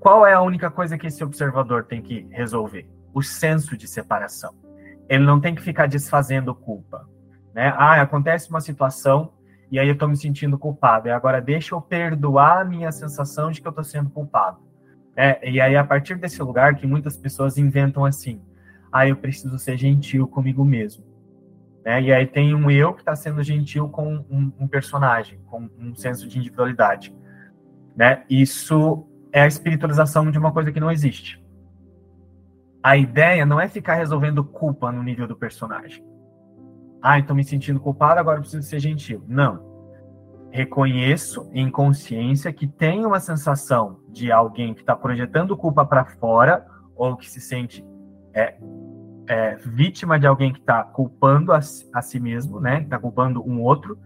qual 0.00 0.26
é 0.26 0.32
a 0.32 0.42
única 0.42 0.70
coisa 0.70 0.98
que 0.98 1.06
esse 1.06 1.22
observador 1.22 1.84
tem 1.84 2.02
que 2.02 2.26
resolver? 2.30 2.88
o 3.12 3.22
senso 3.22 3.76
de 3.76 3.86
separação. 3.86 4.54
Ele 5.08 5.24
não 5.24 5.40
tem 5.40 5.54
que 5.54 5.62
ficar 5.62 5.86
desfazendo 5.86 6.54
culpa. 6.54 7.08
Né? 7.54 7.72
Ah, 7.76 8.00
acontece 8.00 8.48
uma 8.48 8.60
situação 8.60 9.32
e 9.70 9.78
aí 9.78 9.88
eu 9.88 9.94
estou 9.94 10.08
me 10.08 10.16
sentindo 10.16 10.58
culpado. 10.58 11.08
E 11.08 11.10
agora 11.10 11.40
deixa 11.40 11.74
eu 11.74 11.80
perdoar 11.80 12.60
a 12.60 12.64
minha 12.64 12.90
sensação 12.92 13.50
de 13.50 13.60
que 13.60 13.66
eu 13.66 13.70
estou 13.70 13.84
sendo 13.84 14.10
culpado. 14.10 14.58
É, 15.16 15.50
e 15.50 15.60
aí, 15.60 15.76
a 15.76 15.84
partir 15.84 16.16
desse 16.16 16.40
lugar 16.40 16.76
que 16.76 16.86
muitas 16.86 17.16
pessoas 17.16 17.58
inventam 17.58 18.04
assim, 18.04 18.40
ah, 18.92 19.06
eu 19.06 19.16
preciso 19.16 19.58
ser 19.58 19.76
gentil 19.76 20.26
comigo 20.26 20.64
mesmo. 20.64 21.04
Né? 21.84 22.02
E 22.02 22.12
aí 22.12 22.26
tem 22.26 22.54
um 22.54 22.70
eu 22.70 22.92
que 22.92 23.00
está 23.00 23.16
sendo 23.16 23.42
gentil 23.42 23.88
com 23.88 24.24
um, 24.30 24.52
um, 24.58 24.68
personagem, 24.68 25.40
com 25.46 25.68
um 25.78 25.94
senso 25.94 26.28
de 26.28 26.38
individualidade. 26.38 27.14
Né? 27.96 28.22
Isso 28.28 29.06
é 29.32 29.42
a 29.42 29.46
espiritualização 29.46 30.30
de 30.30 30.38
uma 30.38 30.52
coisa 30.52 30.70
que 30.70 30.80
não 30.80 30.90
existe. 30.90 31.42
A 32.82 32.96
ideia 32.96 33.44
não 33.44 33.60
é 33.60 33.68
ficar 33.68 33.94
resolvendo 33.94 34.42
culpa 34.42 34.90
no 34.90 35.02
nível 35.02 35.26
do 35.26 35.36
personagem. 35.36 36.04
Ah, 37.02 37.18
estou 37.18 37.34
me 37.34 37.44
sentindo 37.44 37.80
culpado, 37.80 38.20
agora 38.20 38.40
preciso 38.40 38.66
ser 38.66 38.80
gentil. 38.80 39.22
Não. 39.26 39.68
Reconheço 40.50 41.48
em 41.52 41.70
consciência 41.70 42.52
que 42.52 42.66
tem 42.66 43.06
uma 43.06 43.20
sensação 43.20 44.00
de 44.08 44.32
alguém 44.32 44.74
que 44.74 44.80
está 44.80 44.96
projetando 44.96 45.56
culpa 45.56 45.84
para 45.84 46.04
fora 46.04 46.66
ou 46.94 47.16
que 47.16 47.30
se 47.30 47.40
sente 47.40 47.84
é, 48.34 48.56
é, 49.30 49.54
vítima 49.64 50.18
de 50.18 50.26
alguém 50.26 50.52
que 50.52 50.58
está 50.58 50.82
culpando 50.82 51.52
a, 51.52 51.60
a, 51.94 52.02
si 52.02 52.18
mesmo, 52.18 52.58
né? 52.58 52.80
Está 52.80 52.98
culpando 52.98 53.40
um 53.48 53.62
outro. 53.62 53.96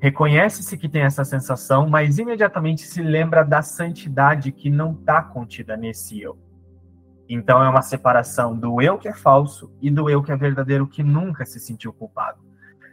Reconhece-se 0.00 0.78
que 0.78 0.88
tem 0.88 1.02
essa 1.02 1.22
sensação, 1.22 1.86
mas 1.86 2.18
imediatamente 2.18 2.80
se 2.80 3.02
lembra 3.02 3.44
da 3.44 3.60
santidade 3.60 4.50
que 4.52 4.70
não 4.70 4.92
está 4.92 5.20
contida 5.20 5.76
nesse 5.76 6.18
eu. 6.18 6.38
Então 7.28 7.62
é 7.62 7.68
uma 7.68 7.82
separação 7.82 8.58
do 8.58 8.80
eu 8.80 8.96
que 8.96 9.06
é 9.06 9.12
falso 9.12 9.70
e 9.82 9.90
do 9.90 10.08
eu 10.08 10.22
que 10.22 10.32
é 10.32 10.36
verdadeiro 10.36 10.86
que 10.86 11.02
nunca 11.02 11.44
se 11.44 11.60
sentiu 11.60 11.92
culpado. 11.92 12.38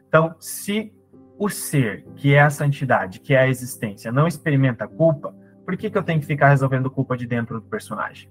Então, 0.10 0.36
se 0.41 0.93
o 1.39 1.47
ser, 1.47 2.05
que 2.17 2.34
é 2.34 2.41
a 2.41 2.49
santidade, 2.49 3.21
que 3.21 3.34
é 3.34 3.39
a 3.39 3.47
existência, 3.47 4.12
não 4.12 4.27
experimenta 4.27 4.89
culpa, 4.89 5.34
por 5.65 5.77
que, 5.77 5.89
que 5.89 5.97
eu 5.97 6.03
tenho 6.03 6.19
que 6.19 6.25
ficar 6.25 6.49
resolvendo 6.49 6.91
culpa 6.91 7.15
de 7.15 7.25
dentro 7.25 7.62
do 7.62 7.65
personagem? 7.65 8.29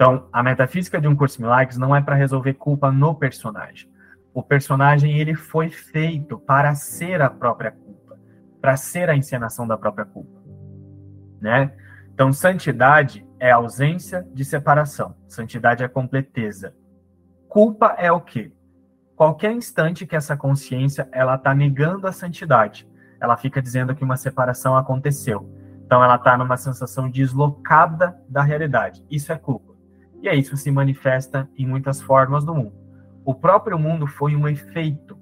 Então, 0.00 0.26
a 0.32 0.42
metafísica 0.42 0.98
de 0.98 1.06
um 1.06 1.14
curso 1.14 1.36
de 1.36 1.42
milagres 1.42 1.76
não 1.76 1.94
é 1.94 2.00
para 2.00 2.14
resolver 2.14 2.54
culpa 2.54 2.90
no 2.90 3.14
personagem. 3.14 3.86
O 4.32 4.42
personagem 4.42 5.18
ele 5.18 5.34
foi 5.34 5.68
feito 5.68 6.38
para 6.38 6.74
ser 6.74 7.20
a 7.20 7.28
própria 7.28 7.70
culpa, 7.70 8.18
para 8.62 8.78
ser 8.78 9.10
a 9.10 9.14
encenação 9.14 9.68
da 9.68 9.76
própria 9.76 10.06
culpa, 10.06 10.40
né? 11.38 11.70
Então, 12.14 12.32
santidade 12.32 13.26
é 13.38 13.50
ausência 13.50 14.26
de 14.32 14.42
separação. 14.42 15.14
Santidade 15.28 15.84
é 15.84 15.88
completeza. 15.88 16.74
Culpa 17.46 17.94
é 17.98 18.10
o 18.10 18.22
quê? 18.22 18.50
Qualquer 19.14 19.52
instante 19.52 20.06
que 20.06 20.16
essa 20.16 20.34
consciência 20.34 21.10
ela 21.12 21.34
está 21.34 21.54
negando 21.54 22.06
a 22.06 22.12
santidade, 22.12 22.88
ela 23.20 23.36
fica 23.36 23.60
dizendo 23.60 23.94
que 23.94 24.02
uma 24.02 24.16
separação 24.16 24.78
aconteceu. 24.78 25.46
Então 25.84 26.02
ela 26.02 26.16
está 26.16 26.38
numa 26.38 26.56
sensação 26.56 27.10
deslocada 27.10 28.18
da 28.26 28.40
realidade. 28.40 29.04
Isso 29.10 29.30
é 29.30 29.36
culpa. 29.36 29.69
E 30.22 30.28
aí 30.28 30.40
isso 30.40 30.56
se 30.56 30.70
manifesta 30.70 31.48
em 31.56 31.66
muitas 31.66 32.00
formas 32.00 32.44
no 32.44 32.54
mundo. 32.54 32.74
O 33.24 33.34
próprio 33.34 33.78
mundo 33.78 34.06
foi 34.06 34.34
um 34.36 34.48
efeito 34.48 35.18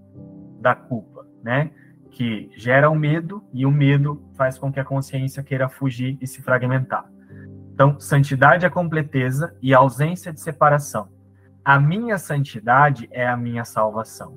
da 0.60 0.74
culpa, 0.74 1.26
né? 1.42 1.70
Que 2.10 2.50
gera 2.56 2.90
o 2.90 2.94
medo 2.94 3.44
e 3.52 3.64
o 3.64 3.70
medo 3.70 4.22
faz 4.36 4.58
com 4.58 4.72
que 4.72 4.80
a 4.80 4.84
consciência 4.84 5.42
queira 5.42 5.68
fugir 5.68 6.18
e 6.20 6.26
se 6.26 6.42
fragmentar. 6.42 7.08
Então, 7.72 7.98
santidade 8.00 8.66
é 8.66 8.70
completeza 8.70 9.56
e 9.62 9.72
ausência 9.72 10.32
de 10.32 10.40
separação. 10.40 11.08
A 11.64 11.78
minha 11.78 12.18
santidade 12.18 13.08
é 13.12 13.28
a 13.28 13.36
minha 13.36 13.64
salvação. 13.64 14.36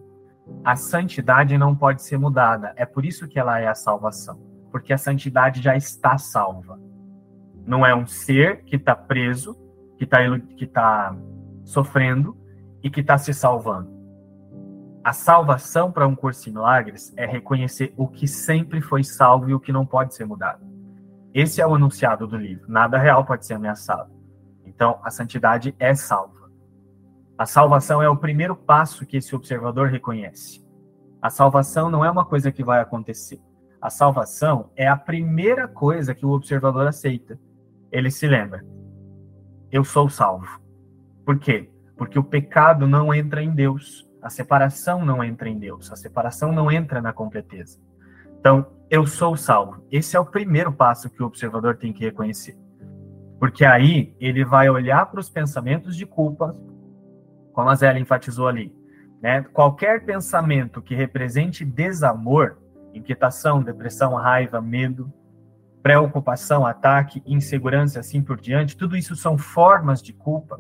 A 0.64 0.76
santidade 0.76 1.58
não 1.58 1.76
pode 1.76 2.04
ser 2.04 2.18
mudada. 2.18 2.74
É 2.76 2.86
por 2.86 3.06
isso 3.06 3.28
que 3.28 3.40
ela 3.40 3.60
é 3.60 3.68
a 3.68 3.74
salvação. 3.74 4.40
Porque 4.72 4.94
a 4.94 4.98
santidade 4.98 5.62
já 5.62 5.76
está 5.76 6.18
salva. 6.18 6.80
Não 7.66 7.86
é 7.86 7.96
um 7.96 8.06
ser 8.06 8.64
que 8.64 8.76
está 8.76 8.96
preso, 8.96 9.58
que 10.02 10.06
está 10.06 10.40
que 10.58 10.66
tá 10.66 11.16
sofrendo 11.64 12.36
e 12.82 12.90
que 12.90 13.02
está 13.02 13.20
se 13.20 13.36
salvando. 13.36 13.88
A 15.04 15.14
salvação 15.14 15.92
para 15.92 16.08
um 16.08 16.16
curso 16.16 16.50
em 16.50 16.54
milagres 16.54 17.14
é 17.16 17.26
reconhecer 17.26 17.94
o 17.96 18.08
que 18.08 18.28
sempre 18.28 18.82
foi 18.82 19.04
salvo 19.04 19.50
e 19.50 19.54
o 19.54 19.60
que 19.60 19.72
não 19.72 19.86
pode 19.86 20.16
ser 20.16 20.26
mudado. 20.26 20.66
Esse 21.34 21.62
é 21.62 21.68
o 21.68 21.76
anunciado 21.76 22.26
do 22.26 22.36
livro. 22.36 22.66
Nada 22.68 22.98
real 22.98 23.24
pode 23.24 23.46
ser 23.46 23.54
ameaçado. 23.54 24.12
Então, 24.66 25.00
a 25.04 25.12
santidade 25.12 25.76
é 25.78 25.94
salva. 25.94 26.50
A 27.38 27.46
salvação 27.46 28.02
é 28.02 28.10
o 28.10 28.18
primeiro 28.18 28.56
passo 28.56 29.06
que 29.06 29.18
esse 29.18 29.36
observador 29.36 29.88
reconhece. 29.88 30.66
A 31.22 31.30
salvação 31.30 31.92
não 31.92 32.04
é 32.04 32.10
uma 32.10 32.26
coisa 32.26 32.52
que 32.52 32.64
vai 32.64 32.82
acontecer. 32.82 33.40
A 33.80 33.92
salvação 33.92 34.72
é 34.76 34.88
a 34.88 34.98
primeira 34.98 35.68
coisa 35.68 36.16
que 36.16 36.26
o 36.26 36.32
observador 36.32 36.88
aceita. 36.88 37.40
Ele 37.92 38.10
se 38.10 38.28
lembra. 38.28 38.66
Eu 39.72 39.84
sou 39.84 40.10
salvo. 40.10 40.62
Por 41.26 41.40
quê? 41.40 41.70
Porque 41.96 42.20
o 42.20 42.24
pecado 42.24 42.88
não 42.88 43.14
entra 43.14 43.42
em 43.42 43.52
Deus, 43.52 44.10
a 44.22 44.30
separação 44.30 45.06
não 45.06 45.24
entra 45.24 45.50
em 45.50 45.58
Deus, 45.58 45.92
a 45.92 45.96
separação 45.96 46.52
não 46.52 46.72
entra 46.72 47.02
na 47.02 47.14
completeza. 47.14 47.80
Então, 48.40 48.66
eu 48.90 49.08
sou 49.08 49.38
salvo. 49.38 49.86
Esse 49.92 50.18
é 50.18 50.20
o 50.20 50.26
primeiro 50.26 50.72
passo 50.72 51.10
que 51.10 51.24
o 51.24 51.26
observador 51.26 51.78
tem 51.78 51.94
que 51.94 52.04
reconhecer. 52.04 52.58
Porque 53.40 53.64
aí 53.64 54.16
ele 54.20 54.44
vai 54.44 54.70
olhar 54.70 55.06
para 55.06 55.20
os 55.20 55.30
pensamentos 55.30 55.96
de 55.96 56.06
culpa, 56.06 56.56
como 57.54 57.70
a 57.70 57.76
Zélia 57.76 58.02
enfatizou 58.02 58.48
ali. 58.48 58.76
Né? 59.22 59.44
Qualquer 59.54 60.04
pensamento 60.04 60.82
que 60.82 60.96
represente 60.96 61.64
desamor, 61.64 62.58
inquietação, 62.94 63.64
depressão, 63.64 64.16
raiva, 64.16 64.60
medo, 64.60 65.12
preocupação, 65.82 66.66
ataque, 66.66 67.24
insegurança, 67.26 68.00
assim 68.00 68.22
por 68.22 68.40
diante, 68.40 68.78
tudo 68.78 68.96
isso 68.96 69.16
são 69.16 69.38
formas 69.38 70.02
de 70.02 70.14
culpa. 70.14 70.60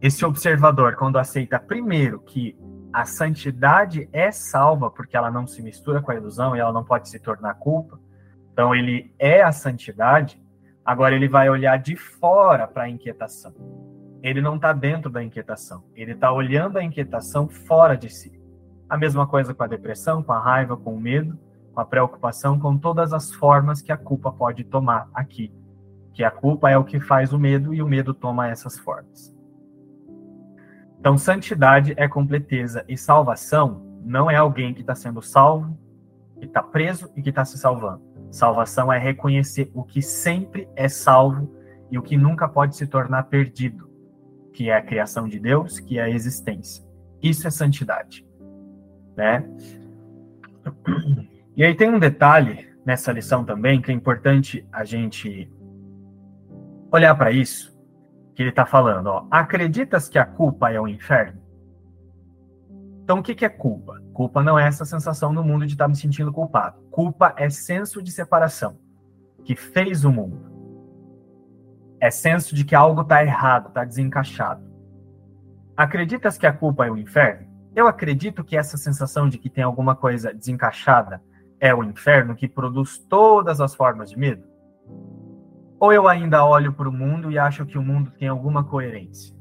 Esse 0.00 0.24
observador, 0.24 0.96
quando 0.96 1.18
aceita 1.18 1.58
primeiro 1.58 2.20
que 2.20 2.56
a 2.92 3.04
santidade 3.04 4.08
é 4.12 4.30
salva 4.30 4.90
porque 4.90 5.16
ela 5.16 5.30
não 5.30 5.46
se 5.46 5.62
mistura 5.62 6.02
com 6.02 6.10
a 6.10 6.14
ilusão 6.14 6.54
e 6.54 6.60
ela 6.60 6.72
não 6.72 6.84
pode 6.84 7.08
se 7.08 7.18
tornar 7.18 7.54
culpa, 7.54 7.98
então 8.52 8.74
ele 8.74 9.14
é 9.18 9.42
a 9.42 9.50
santidade, 9.50 10.40
agora 10.84 11.14
ele 11.14 11.28
vai 11.28 11.48
olhar 11.48 11.78
de 11.78 11.96
fora 11.96 12.66
para 12.66 12.84
a 12.84 12.88
inquietação. 12.88 13.54
Ele 14.22 14.40
não 14.40 14.56
está 14.56 14.72
dentro 14.72 15.10
da 15.10 15.22
inquietação, 15.22 15.84
ele 15.94 16.12
está 16.12 16.30
olhando 16.30 16.78
a 16.78 16.84
inquietação 16.84 17.48
fora 17.48 17.96
de 17.96 18.10
si. 18.10 18.40
A 18.88 18.96
mesma 18.96 19.26
coisa 19.26 19.54
com 19.54 19.62
a 19.62 19.66
depressão, 19.66 20.22
com 20.22 20.32
a 20.32 20.38
raiva, 20.38 20.76
com 20.76 20.94
o 20.94 21.00
medo 21.00 21.38
com 21.72 21.80
a 21.80 21.84
preocupação 21.84 22.58
com 22.58 22.76
todas 22.76 23.12
as 23.12 23.32
formas 23.32 23.80
que 23.80 23.92
a 23.92 23.96
culpa 23.96 24.30
pode 24.30 24.64
tomar 24.64 25.08
aqui. 25.14 25.52
Que 26.12 26.22
a 26.22 26.30
culpa 26.30 26.70
é 26.70 26.76
o 26.76 26.84
que 26.84 27.00
faz 27.00 27.32
o 27.32 27.38
medo 27.38 27.72
e 27.72 27.82
o 27.82 27.86
medo 27.86 28.12
toma 28.12 28.48
essas 28.48 28.78
formas. 28.78 29.34
Então, 31.00 31.18
santidade 31.18 31.94
é 31.96 32.06
completeza 32.06 32.84
e 32.88 32.96
salvação 32.96 33.82
não 34.04 34.30
é 34.30 34.36
alguém 34.36 34.74
que 34.74 34.80
está 34.80 34.94
sendo 34.94 35.22
salvo, 35.22 35.78
que 36.38 36.46
está 36.46 36.62
preso 36.62 37.10
e 37.16 37.22
que 37.22 37.30
está 37.30 37.44
se 37.44 37.58
salvando. 37.58 38.02
Salvação 38.30 38.92
é 38.92 38.98
reconhecer 38.98 39.70
o 39.74 39.82
que 39.82 40.02
sempre 40.02 40.68
é 40.74 40.88
salvo 40.88 41.54
e 41.90 41.98
o 41.98 42.02
que 42.02 42.16
nunca 42.16 42.48
pode 42.48 42.76
se 42.76 42.86
tornar 42.86 43.24
perdido, 43.24 43.88
que 44.52 44.70
é 44.70 44.76
a 44.76 44.82
criação 44.82 45.28
de 45.28 45.38
Deus, 45.38 45.78
que 45.78 45.98
é 45.98 46.02
a 46.02 46.10
existência. 46.10 46.84
Isso 47.22 47.46
é 47.46 47.50
santidade, 47.50 48.26
né? 49.16 49.44
E 51.54 51.62
aí 51.62 51.74
tem 51.74 51.90
um 51.90 51.98
detalhe 51.98 52.72
nessa 52.84 53.12
lição 53.12 53.44
também 53.44 53.80
que 53.80 53.90
é 53.90 53.94
importante 53.94 54.66
a 54.72 54.84
gente 54.84 55.50
olhar 56.90 57.14
para 57.14 57.30
isso, 57.30 57.76
que 58.34 58.42
ele 58.42 58.50
está 58.50 58.64
falando, 58.64 59.06
ó, 59.06 59.26
acreditas 59.30 60.08
que 60.08 60.18
a 60.18 60.24
culpa 60.24 60.70
é 60.70 60.80
o 60.80 60.88
inferno? 60.88 61.40
Então, 63.02 63.18
o 63.18 63.22
que, 63.22 63.34
que 63.34 63.44
é 63.44 63.48
culpa? 63.48 64.00
Culpa 64.14 64.42
não 64.42 64.58
é 64.58 64.66
essa 64.66 64.84
sensação 64.84 65.32
no 65.32 65.42
mundo 65.44 65.66
de 65.66 65.74
estar 65.74 65.84
tá 65.84 65.88
me 65.88 65.96
sentindo 65.96 66.32
culpado. 66.32 66.80
Culpa 66.90 67.34
é 67.36 67.50
senso 67.50 68.02
de 68.02 68.10
separação, 68.10 68.78
que 69.44 69.56
fez 69.56 70.04
o 70.04 70.12
mundo. 70.12 70.50
É 72.00 72.10
senso 72.10 72.54
de 72.54 72.64
que 72.64 72.74
algo 72.74 73.02
está 73.02 73.22
errado, 73.22 73.68
está 73.68 73.84
desencaixado. 73.84 74.62
Acreditas 75.76 76.38
que 76.38 76.46
a 76.46 76.52
culpa 76.52 76.86
é 76.86 76.90
o 76.90 76.96
inferno? 76.96 77.46
Eu 77.74 77.86
acredito 77.86 78.44
que 78.44 78.56
essa 78.56 78.76
sensação 78.76 79.28
de 79.28 79.38
que 79.38 79.50
tem 79.50 79.64
alguma 79.64 79.96
coisa 79.96 80.32
desencaixada 80.32 81.22
é 81.62 81.72
o 81.72 81.84
inferno 81.84 82.34
que 82.34 82.48
produz 82.48 82.98
todas 82.98 83.60
as 83.60 83.72
formas 83.72 84.10
de 84.10 84.18
medo? 84.18 84.42
Ou 85.78 85.92
eu 85.92 86.08
ainda 86.08 86.44
olho 86.44 86.72
para 86.72 86.88
o 86.88 86.92
mundo 86.92 87.30
e 87.30 87.38
acho 87.38 87.64
que 87.64 87.78
o 87.78 87.82
mundo 87.82 88.10
tem 88.18 88.26
alguma 88.26 88.64
coerência? 88.64 89.32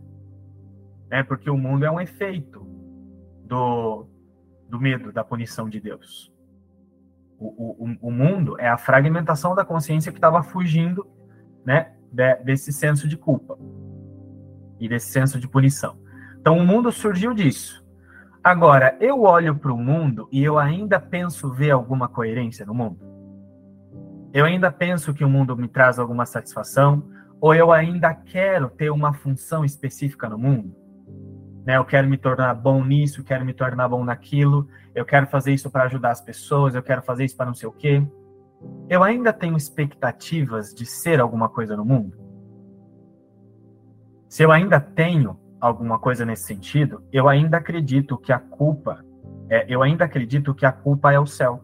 É 1.09 1.23
porque 1.23 1.49
o 1.49 1.57
mundo 1.57 1.83
é 1.83 1.89
um 1.89 1.99
efeito 1.99 2.63
do, 3.43 4.05
do 4.69 4.79
medo, 4.79 5.11
da 5.11 5.23
punição 5.23 5.67
de 5.67 5.79
Deus. 5.79 6.31
O, 7.39 7.87
o, 7.87 7.97
o 7.99 8.11
mundo 8.11 8.55
é 8.59 8.69
a 8.69 8.77
fragmentação 8.77 9.55
da 9.55 9.65
consciência 9.65 10.11
que 10.11 10.19
estava 10.19 10.43
fugindo 10.43 11.07
né, 11.65 11.95
de, 12.11 12.35
desse 12.43 12.71
senso 12.71 13.07
de 13.07 13.17
culpa 13.17 13.57
e 14.79 14.87
desse 14.87 15.11
senso 15.11 15.39
de 15.39 15.47
punição. 15.47 15.97
Então 16.39 16.55
o 16.55 16.63
mundo 16.63 16.91
surgiu 16.91 17.33
disso. 17.33 17.80
Agora, 18.43 18.97
eu 18.99 19.21
olho 19.21 19.55
para 19.55 19.71
o 19.71 19.77
mundo 19.77 20.27
e 20.31 20.43
eu 20.43 20.57
ainda 20.57 20.99
penso 20.99 21.51
ver 21.53 21.69
alguma 21.69 22.07
coerência 22.07 22.65
no 22.65 22.73
mundo? 22.73 22.99
Eu 24.33 24.45
ainda 24.45 24.71
penso 24.71 25.13
que 25.13 25.23
o 25.23 25.29
mundo 25.29 25.55
me 25.55 25.67
traz 25.67 25.99
alguma 25.99 26.25
satisfação? 26.25 27.03
Ou 27.39 27.53
eu 27.53 27.71
ainda 27.71 28.15
quero 28.15 28.67
ter 28.69 28.89
uma 28.89 29.13
função 29.13 29.63
específica 29.63 30.27
no 30.27 30.39
mundo? 30.39 30.75
Né, 31.63 31.77
eu 31.77 31.85
quero 31.85 32.07
me 32.07 32.17
tornar 32.17 32.55
bom 32.55 32.83
nisso, 32.83 33.23
quero 33.23 33.45
me 33.45 33.53
tornar 33.53 33.87
bom 33.87 34.03
naquilo, 34.03 34.67
eu 34.95 35.05
quero 35.05 35.27
fazer 35.27 35.53
isso 35.53 35.69
para 35.69 35.83
ajudar 35.83 36.09
as 36.09 36.21
pessoas, 36.21 36.73
eu 36.73 36.81
quero 36.81 37.03
fazer 37.03 37.25
isso 37.25 37.37
para 37.37 37.45
não 37.45 37.53
sei 37.53 37.69
o 37.69 37.71
quê. 37.71 38.03
Eu 38.89 39.03
ainda 39.03 39.31
tenho 39.31 39.55
expectativas 39.55 40.73
de 40.73 40.87
ser 40.87 41.19
alguma 41.19 41.47
coisa 41.47 41.77
no 41.77 41.85
mundo? 41.85 42.17
Se 44.27 44.43
eu 44.43 44.51
ainda 44.51 44.79
tenho, 44.79 45.37
alguma 45.61 45.99
coisa 45.99 46.25
nesse 46.25 46.43
sentido, 46.43 47.03
eu 47.13 47.29
ainda 47.29 47.57
acredito 47.57 48.17
que 48.17 48.33
a 48.33 48.39
culpa, 48.39 49.05
é, 49.47 49.65
eu 49.69 49.83
ainda 49.83 50.05
acredito 50.05 50.55
que 50.55 50.65
a 50.65 50.71
culpa 50.71 51.13
é 51.13 51.19
o 51.19 51.27
céu. 51.27 51.63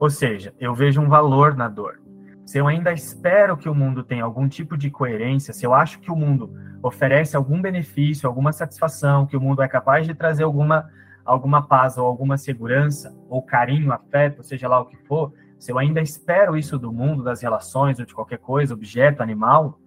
Ou 0.00 0.08
seja, 0.08 0.54
eu 0.58 0.74
vejo 0.74 1.00
um 1.02 1.08
valor 1.08 1.54
na 1.54 1.68
dor. 1.68 2.00
Se 2.46 2.58
eu 2.58 2.66
ainda 2.66 2.92
espero 2.92 3.56
que 3.56 3.68
o 3.68 3.74
mundo 3.74 4.02
tenha 4.02 4.24
algum 4.24 4.48
tipo 4.48 4.76
de 4.76 4.90
coerência, 4.90 5.52
se 5.52 5.64
eu 5.64 5.74
acho 5.74 6.00
que 6.00 6.10
o 6.10 6.16
mundo 6.16 6.50
oferece 6.82 7.36
algum 7.36 7.60
benefício, 7.60 8.26
alguma 8.26 8.52
satisfação, 8.52 9.26
que 9.26 9.36
o 9.36 9.40
mundo 9.40 9.62
é 9.62 9.68
capaz 9.68 10.06
de 10.06 10.14
trazer 10.14 10.44
alguma 10.44 10.88
alguma 11.22 11.62
paz 11.62 11.96
ou 11.96 12.06
alguma 12.06 12.36
segurança, 12.36 13.14
ou 13.28 13.42
carinho, 13.42 13.92
afeto, 13.92 14.42
seja 14.42 14.66
lá 14.66 14.80
o 14.80 14.86
que 14.86 14.96
for, 14.96 15.32
se 15.58 15.70
eu 15.70 15.78
ainda 15.78 16.00
espero 16.00 16.56
isso 16.56 16.78
do 16.78 16.90
mundo, 16.90 17.22
das 17.22 17.42
relações 17.42 18.00
ou 18.00 18.06
de 18.06 18.14
qualquer 18.14 18.38
coisa, 18.38 18.74
objeto, 18.74 19.22
animal, 19.22 19.78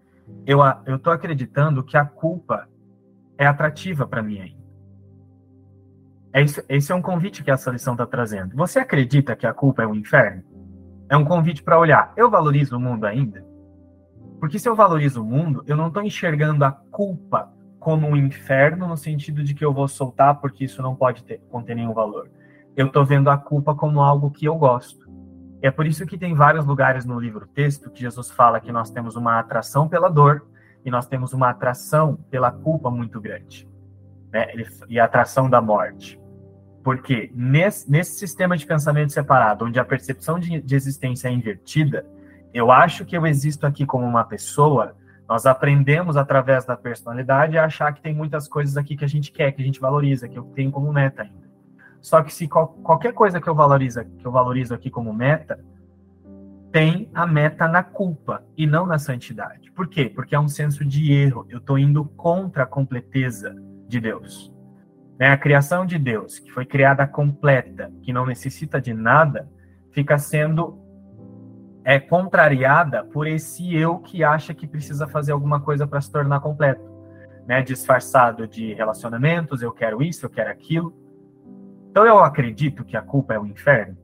eu 0.46 0.60
eu 0.86 0.96
estou 0.98 1.14
acreditando 1.14 1.84
que 1.84 1.98
a 1.98 2.06
culpa 2.06 2.68
é 3.38 3.46
atrativa 3.46 4.08
para 4.08 4.24
mim 4.24 4.40
ainda. 4.40 4.64
É 6.34 6.42
isso, 6.42 6.64
esse 6.68 6.92
é 6.92 6.96
um 6.96 7.02
convite 7.02 7.44
que 7.44 7.52
essa 7.52 7.70
lição 7.70 7.94
está 7.94 8.08
trazendo. 8.08 8.56
Você 8.56 8.80
acredita 8.80 9.36
que 9.36 9.46
a 9.46 9.54
culpa 9.54 9.84
é 9.84 9.88
o 9.88 9.94
inferno? 9.94 10.44
É 11.08 11.16
um 11.16 11.24
convite 11.24 11.62
para 11.62 11.78
olhar. 11.78 12.12
Eu 12.18 12.30
valorizo 12.30 12.76
o 12.76 12.80
mundo 12.80 13.06
ainda? 13.06 13.46
Porque 14.40 14.58
se 14.58 14.68
eu 14.68 14.76
valorizo 14.76 15.22
o 15.22 15.26
mundo, 15.26 15.64
eu 15.68 15.78
não 15.78 15.88
estou 15.88 16.02
enxergando 16.02 16.66
a 16.66 16.72
culpa 16.72 17.54
como 17.80 18.08
um 18.08 18.16
inferno 18.16 18.88
no 18.88 18.98
sentido 18.98 19.44
de 19.44 19.54
que 19.54 19.64
eu 19.64 19.74
vou 19.74 19.88
soltar 19.88 20.40
porque 20.40 20.66
isso 20.66 20.82
não 20.82 20.96
pode 20.96 21.24
ter, 21.24 21.40
conter 21.52 21.76
nenhum 21.76 21.94
valor. 21.94 22.32
Eu 22.76 22.88
estou 22.88 23.06
vendo 23.06 23.30
a 23.30 23.38
culpa 23.38 23.76
como 23.76 24.02
algo 24.02 24.32
que 24.32 24.46
eu 24.46 24.56
gosto. 24.56 25.03
É 25.64 25.72
por 25.72 25.88
isso 25.88 26.06
que 26.06 26.18
tem 26.18 26.34
vários 26.34 26.66
lugares 26.66 27.06
no 27.06 27.18
livro 27.18 27.48
texto 27.48 27.90
que 27.90 28.02
Jesus 28.02 28.30
fala 28.30 28.60
que 28.60 28.70
nós 28.70 28.92
temos 28.92 29.16
uma 29.16 29.40
atração 29.40 29.88
pela 29.88 30.10
dor 30.10 30.46
e 30.84 30.92
nós 30.92 31.08
temos 31.08 31.32
uma 31.32 31.52
atração 31.52 32.18
pela 32.30 32.52
culpa 32.52 32.92
muito 32.92 33.22
grande. 33.22 33.66
Né? 34.30 34.46
E 34.90 35.00
a 35.00 35.06
atração 35.06 35.50
da 35.50 35.62
morte. 35.62 36.20
Porque 36.84 37.32
nesse, 37.34 37.90
nesse 37.90 38.20
sistema 38.20 38.58
de 38.58 38.66
pensamento 38.66 39.14
separado, 39.14 39.64
onde 39.64 39.80
a 39.80 39.86
percepção 39.86 40.38
de, 40.38 40.60
de 40.60 40.76
existência 40.76 41.30
é 41.30 41.32
invertida, 41.32 42.06
eu 42.54 42.70
acho 42.70 43.06
que 43.06 43.16
eu 43.16 43.26
existo 43.26 43.66
aqui 43.66 43.86
como 43.86 44.06
uma 44.06 44.26
pessoa, 44.26 44.98
nós 45.30 45.46
aprendemos 45.46 46.18
através 46.18 46.66
da 46.66 46.76
personalidade 46.76 47.58
a 47.58 47.64
achar 47.64 47.94
que 47.94 48.02
tem 48.02 48.14
muitas 48.14 48.50
coisas 48.50 48.76
aqui 48.76 48.98
que 48.98 49.06
a 49.06 49.10
gente 49.10 49.32
quer, 49.32 49.54
que 49.54 49.62
a 49.62 49.66
gente 49.66 49.80
valoriza, 49.80 50.28
que 50.28 50.38
eu 50.38 50.44
tenho 50.44 50.74
como 50.74 50.92
meta 50.92 51.22
ainda. 51.22 51.43
Só 52.04 52.22
que 52.22 52.34
se 52.34 52.50
qualquer 52.50 53.14
coisa 53.14 53.40
que 53.40 53.48
eu 53.48 53.56
valorizo, 53.56 54.04
que 54.04 54.28
eu 54.28 54.32
valorizo 54.32 54.74
aqui 54.74 54.90
como 54.90 55.14
meta, 55.14 55.58
tem 56.70 57.10
a 57.14 57.26
meta 57.26 57.66
na 57.66 57.82
culpa 57.82 58.44
e 58.58 58.68
não 58.68 58.86
na 58.86 59.00
santidade. 59.00 59.72
Por 59.72 59.88
quê? 59.88 60.12
Porque 60.14 60.36
é 60.36 60.40
um 60.40 60.50
senso 60.50 60.84
de 60.84 61.14
erro. 61.14 61.46
Eu 61.50 61.60
estou 61.60 61.80
indo 61.80 62.04
contra 62.04 62.64
a 62.64 62.66
completeza 62.66 63.56
de 63.88 64.02
Deus. 64.02 64.54
Né? 65.18 65.30
A 65.30 65.38
criação 65.38 65.86
de 65.86 65.98
Deus, 65.98 66.40
que 66.40 66.52
foi 66.52 66.66
criada 66.66 67.08
completa, 67.08 67.90
que 68.02 68.12
não 68.12 68.26
necessita 68.26 68.82
de 68.82 68.94
nada, 68.94 69.50
fica 69.94 70.18
sendo 70.18 70.78
é 71.86 72.00
contrariada 72.00 73.06
por 73.06 73.28
esse 73.28 73.74
eu 73.74 74.00
que 74.00 74.26
acha 74.26 74.54
que 74.54 74.68
precisa 74.68 75.08
fazer 75.08 75.32
alguma 75.32 75.62
coisa 75.62 75.88
para 75.88 76.02
se 76.02 76.12
tornar 76.12 76.42
completo, 76.42 76.84
né? 77.46 77.62
Disfarçado 77.62 78.48
de 78.48 78.74
relacionamentos, 78.74 79.62
eu 79.62 79.72
quero 79.72 80.02
isso, 80.02 80.26
eu 80.26 80.30
quero 80.30 80.50
aquilo. 80.50 81.03
Então 81.94 82.08
eu 82.08 82.18
acredito 82.24 82.84
que 82.84 82.98
a 82.98 83.04
culpa 83.04 83.36
é 83.36 83.40
o 83.40 83.46
inferno? 83.46 83.96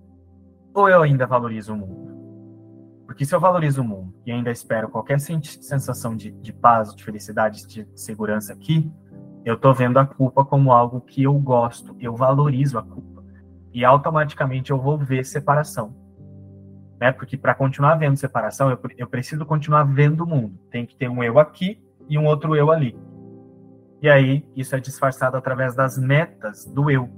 Ou 0.75 0.87
eu 0.87 1.01
ainda 1.01 1.25
valorizo 1.25 1.73
o 1.73 1.75
mundo? 1.75 3.01
Porque 3.07 3.25
se 3.25 3.33
eu 3.33 3.39
valorizo 3.39 3.81
o 3.81 3.83
mundo 3.83 4.13
e 4.27 4.31
ainda 4.31 4.51
espero 4.51 4.89
qualquer 4.89 5.19
sensação 5.19 6.15
de, 6.15 6.29
de 6.29 6.53
paz, 6.53 6.93
de 6.93 7.03
felicidade, 7.03 7.65
de 7.65 7.87
segurança 7.95 8.53
aqui, 8.53 8.93
eu 9.43 9.55
estou 9.55 9.73
vendo 9.73 9.97
a 9.97 10.05
culpa 10.05 10.45
como 10.45 10.71
algo 10.71 11.01
que 11.01 11.23
eu 11.23 11.33
gosto, 11.39 11.95
eu 11.99 12.15
valorizo 12.15 12.77
a 12.77 12.83
culpa. 12.83 13.25
E 13.73 13.83
automaticamente 13.83 14.69
eu 14.69 14.79
vou 14.79 14.95
ver 14.95 15.25
separação. 15.25 15.95
Né? 17.01 17.11
Porque 17.11 17.35
para 17.35 17.55
continuar 17.55 17.95
vendo 17.95 18.17
separação, 18.17 18.69
eu, 18.69 18.79
eu 18.99 19.07
preciso 19.07 19.47
continuar 19.47 19.83
vendo 19.85 20.25
o 20.25 20.27
mundo. 20.27 20.59
Tem 20.69 20.85
que 20.85 20.95
ter 20.95 21.09
um 21.09 21.23
eu 21.23 21.39
aqui 21.39 21.83
e 22.07 22.19
um 22.19 22.27
outro 22.27 22.55
eu 22.55 22.69
ali. 22.69 22.95
E 23.99 24.07
aí, 24.07 24.47
isso 24.55 24.75
é 24.75 24.79
disfarçado 24.79 25.35
através 25.35 25.73
das 25.73 25.97
metas 25.97 26.67
do 26.67 26.91
eu, 26.91 27.09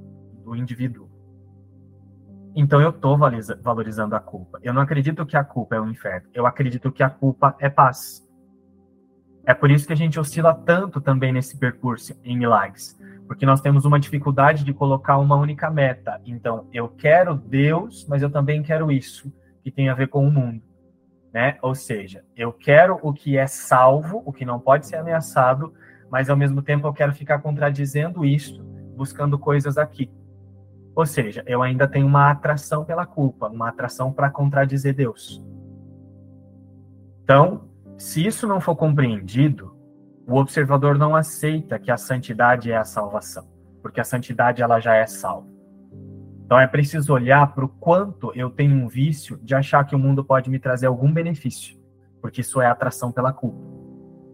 do 0.52 0.56
indivíduo. 0.56 1.10
Então 2.54 2.82
eu 2.82 2.90
estou 2.90 3.18
valorizando 3.18 4.16
a 4.16 4.20
culpa. 4.20 4.60
Eu 4.62 4.74
não 4.74 4.82
acredito 4.82 5.26
que 5.26 5.38
a 5.38 5.44
culpa 5.44 5.76
é 5.76 5.80
o 5.80 5.84
um 5.84 5.90
inferno. 5.90 6.28
Eu 6.34 6.46
acredito 6.46 6.92
que 6.92 7.02
a 7.02 7.10
culpa 7.10 7.56
é 7.60 7.70
paz. 7.70 8.28
É 9.46 9.54
por 9.54 9.72
isso 9.72 9.88
que 9.88 9.94
a 9.94 9.98
gente 9.98 10.20
oscila 10.20 10.54
tanto 10.54 11.00
também 11.00 11.32
nesse 11.32 11.58
percurso 11.58 12.14
em 12.24 12.38
milagres. 12.38 13.00
Porque 13.26 13.46
nós 13.46 13.62
temos 13.62 13.86
uma 13.86 14.00
dificuldade 14.00 14.66
de 14.66 14.74
colocar 14.74 15.18
uma 15.18 15.36
única 15.36 15.72
meta. 15.72 16.22
Então, 16.26 16.68
eu 16.74 16.90
quero 16.90 17.36
Deus, 17.36 18.06
mas 18.08 18.22
eu 18.22 18.30
também 18.30 18.62
quero 18.62 18.92
isso, 18.92 19.34
que 19.64 19.72
tem 19.72 19.88
a 19.88 19.96
ver 19.96 20.10
com 20.10 20.28
o 20.28 20.32
mundo. 20.32 20.62
Né? 21.34 21.58
Ou 21.62 21.74
seja, 21.74 22.26
eu 22.36 22.52
quero 22.52 23.00
o 23.02 23.14
que 23.14 23.38
é 23.38 23.48
salvo, 23.48 24.22
o 24.26 24.34
que 24.34 24.44
não 24.44 24.60
pode 24.60 24.86
ser 24.86 24.98
ameaçado, 24.98 25.74
mas 26.12 26.30
ao 26.30 26.36
mesmo 26.36 26.62
tempo 26.62 26.86
eu 26.86 26.94
quero 26.94 27.14
ficar 27.14 27.40
contradizendo 27.40 28.26
isso, 28.26 28.62
buscando 28.98 29.40
coisas 29.40 29.78
aqui. 29.78 30.12
Ou 30.96 31.06
seja, 31.06 31.44
eu 31.48 31.62
ainda 31.62 31.88
tenho 31.88 32.06
uma 32.06 32.30
atração 32.30 32.84
pela 32.84 33.06
culpa, 33.06 33.48
uma 33.48 33.70
atração 33.70 34.12
para 34.12 34.30
contradizer 34.30 34.94
Deus. 34.94 35.42
Então, 37.24 37.70
se 37.98 38.26
isso 38.26 38.48
não 38.48 38.60
for 38.60 38.76
compreendido, 38.76 39.76
o 40.28 40.36
observador 40.36 40.98
não 40.98 41.16
aceita 41.16 41.80
que 41.80 41.92
a 41.92 41.98
santidade 41.98 42.72
é 42.72 42.78
a 42.78 42.84
salvação, 42.84 43.48
porque 43.82 44.02
a 44.02 44.04
santidade 44.04 44.62
ela 44.62 44.80
já 44.80 44.96
é 44.96 45.06
salva. 45.06 45.48
Então 46.46 46.60
é 46.60 46.68
preciso 46.68 47.14
olhar 47.14 47.54
para 47.54 47.64
o 47.64 47.70
quanto 47.70 48.32
eu 48.36 48.50
tenho 48.50 48.76
um 48.76 48.88
vício 48.88 49.40
de 49.42 49.56
achar 49.56 49.86
que 49.86 49.96
o 49.96 50.00
mundo 50.00 50.24
pode 50.24 50.50
me 50.50 50.60
trazer 50.60 50.88
algum 50.88 51.12
benefício, 51.12 51.78
porque 52.22 52.42
isso 52.42 52.60
é 52.60 52.66
atração 52.66 53.12
pela 53.12 53.32
culpa. 53.32 53.58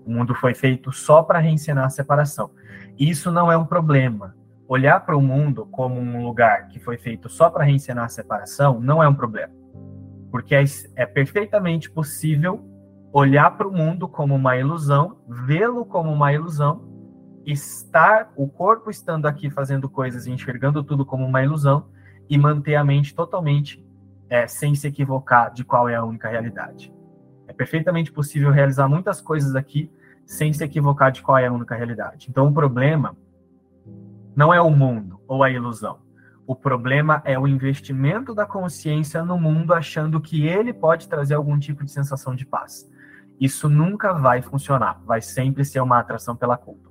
O 0.03 0.11
mundo 0.11 0.33
foi 0.33 0.55
feito 0.55 0.91
só 0.91 1.21
para 1.21 1.37
reencenar 1.37 1.85
a 1.85 1.89
separação. 1.89 2.49
Isso 2.97 3.31
não 3.31 3.51
é 3.51 3.57
um 3.57 3.65
problema, 3.65 4.35
olhar 4.67 4.99
para 5.05 5.15
o 5.15 5.21
mundo 5.21 5.65
como 5.67 5.99
um 5.99 6.25
lugar 6.25 6.67
que 6.67 6.79
foi 6.79 6.97
feito 6.97 7.29
só 7.29 7.49
para 7.49 7.63
reencenar 7.63 8.05
a 8.05 8.09
separação 8.09 8.79
não 8.79 9.01
é 9.01 9.07
um 9.07 9.15
problema. 9.15 9.53
Porque 10.29 10.53
é, 10.53 10.63
é 10.95 11.05
perfeitamente 11.05 11.89
possível 11.89 12.63
olhar 13.13 13.51
para 13.57 13.67
o 13.67 13.71
mundo 13.71 14.07
como 14.07 14.35
uma 14.35 14.57
ilusão, 14.57 15.17
vê-lo 15.27 15.85
como 15.85 16.11
uma 16.11 16.33
ilusão, 16.33 16.85
estar, 17.45 18.31
o 18.35 18.47
corpo 18.47 18.89
estando 18.89 19.25
aqui 19.25 19.49
fazendo 19.49 19.89
coisas 19.89 20.27
e 20.27 20.31
enxergando 20.31 20.83
tudo 20.83 21.05
como 21.05 21.25
uma 21.25 21.41
ilusão, 21.41 21.87
e 22.29 22.37
manter 22.37 22.75
a 22.75 22.83
mente 22.83 23.15
totalmente 23.15 23.83
é, 24.29 24.45
sem 24.47 24.75
se 24.75 24.85
equivocar 24.85 25.53
de 25.53 25.63
qual 25.63 25.87
é 25.87 25.95
a 25.95 26.03
única 26.03 26.27
realidade. 26.27 26.93
É 27.47 27.53
perfeitamente 27.53 28.11
possível 28.11 28.51
realizar 28.51 28.89
muitas 28.89 29.21
coisas 29.21 29.55
aqui 29.55 29.89
sem 30.25 30.51
se 30.51 30.61
equivocar 30.61 31.09
de 31.09 31.21
qual 31.21 31.37
é 31.37 31.47
a 31.47 31.53
única 31.53 31.73
realidade. 31.73 32.27
Então, 32.29 32.47
o 32.47 32.53
problema 32.53 33.15
não 34.37 34.53
é 34.53 34.61
o 34.61 34.69
mundo 34.69 35.19
ou 35.27 35.43
a 35.43 35.49
ilusão. 35.49 35.97
O 36.45 36.55
problema 36.55 37.23
é 37.25 37.39
o 37.39 37.47
investimento 37.47 38.35
da 38.35 38.45
consciência 38.45 39.25
no 39.25 39.35
mundo 39.35 39.73
achando 39.73 40.21
que 40.21 40.45
ele 40.45 40.71
pode 40.71 41.09
trazer 41.09 41.33
algum 41.33 41.57
tipo 41.57 41.83
de 41.83 41.91
sensação 41.91 42.35
de 42.35 42.45
paz. 42.45 42.87
Isso 43.41 43.67
nunca 43.67 44.13
vai 44.13 44.43
funcionar, 44.43 45.01
vai 45.03 45.23
sempre 45.23 45.65
ser 45.65 45.79
uma 45.79 45.97
atração 45.97 46.35
pela 46.35 46.55
culpa. 46.55 46.87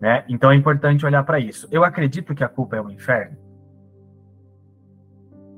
Né? 0.00 0.24
Então 0.28 0.52
é 0.52 0.54
importante 0.54 1.04
olhar 1.04 1.24
para 1.24 1.40
isso. 1.40 1.66
Eu 1.68 1.82
acredito 1.82 2.32
que 2.32 2.44
a 2.44 2.48
culpa 2.48 2.76
é 2.76 2.80
o 2.80 2.88
inferno. 2.88 3.36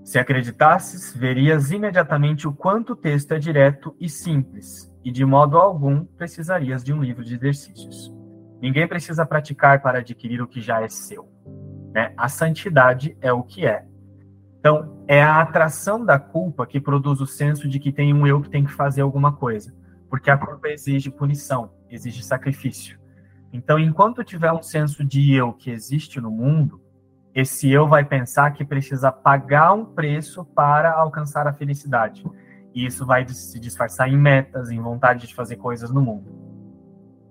Se 0.02 0.18
acreditasses, 0.18 1.14
verias 1.14 1.70
imediatamente 1.70 2.48
o 2.48 2.52
quanto 2.52 2.94
o 2.94 2.96
texto 2.96 3.33
é 3.33 3.38
direto 3.38 3.94
e 4.00 4.09
simples, 4.09 4.90
e 5.05 5.12
de 5.12 5.24
modo 5.24 5.59
algum 5.59 6.02
precisarias 6.02 6.83
de 6.83 6.94
um 6.94 7.02
livro 7.02 7.22
de 7.22 7.35
exercícios. 7.35 8.21
Ninguém 8.62 8.87
precisa 8.87 9.27
praticar 9.27 9.83
para 9.83 9.98
adquirir 9.98 10.40
o 10.40 10.46
que 10.46 10.61
já 10.61 10.81
é 10.81 10.88
seu. 10.88 11.29
Né? 11.92 12.14
A 12.16 12.29
santidade 12.29 13.16
é 13.20 13.33
o 13.33 13.42
que 13.42 13.66
é. 13.66 13.85
Então, 14.61 15.03
é 15.09 15.20
a 15.20 15.40
atração 15.40 16.05
da 16.05 16.16
culpa 16.16 16.64
que 16.64 16.81
produz 16.81 17.20
o 17.20 17.27
senso 17.27 17.68
de 17.68 17.81
que 17.81 17.90
tem 17.90 18.14
um 18.14 18.25
eu 18.25 18.40
que 18.40 18.48
tem 18.48 18.64
que 18.64 18.70
fazer 18.70 19.01
alguma 19.01 19.33
coisa. 19.33 19.75
Porque 20.09 20.31
a 20.31 20.38
culpa 20.38 20.68
exige 20.68 21.11
punição, 21.11 21.72
exige 21.90 22.22
sacrifício. 22.22 23.01
Então, 23.53 23.81
enquanto 23.81 24.22
tiver 24.22 24.53
um 24.53 24.62
senso 24.62 25.05
de 25.05 25.35
eu 25.35 25.53
que 25.53 25.68
existe 25.68 26.20
no 26.20 26.31
mundo, 26.31 26.81
esse 27.35 27.68
eu 27.68 27.88
vai 27.88 28.05
pensar 28.05 28.53
que 28.53 28.64
precisa 28.64 29.11
pagar 29.11 29.72
um 29.72 29.85
preço 29.85 30.44
para 30.44 30.92
alcançar 30.92 31.48
a 31.48 31.53
felicidade. 31.53 32.25
E 32.72 32.87
isso 32.87 33.05
vai 33.05 33.27
se 33.27 33.59
disfarçar 33.59 34.09
em 34.09 34.16
metas, 34.16 34.70
em 34.70 34.81
vontade 34.81 35.27
de 35.27 35.35
fazer 35.35 35.57
coisas 35.57 35.90
no 35.90 36.01
mundo 36.01 36.41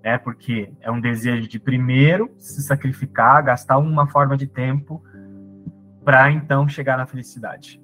né? 0.02 0.18
Porque 0.18 0.72
é 0.80 0.90
um 0.90 1.00
desejo 1.00 1.48
de 1.48 1.58
primeiro 1.58 2.30
se 2.38 2.62
sacrificar, 2.62 3.42
gastar 3.44 3.78
uma 3.78 4.06
forma 4.06 4.36
de 4.36 4.46
tempo 4.46 5.02
para 6.04 6.30
então 6.30 6.68
chegar 6.68 6.96
na 6.96 7.06
felicidade. 7.06 7.80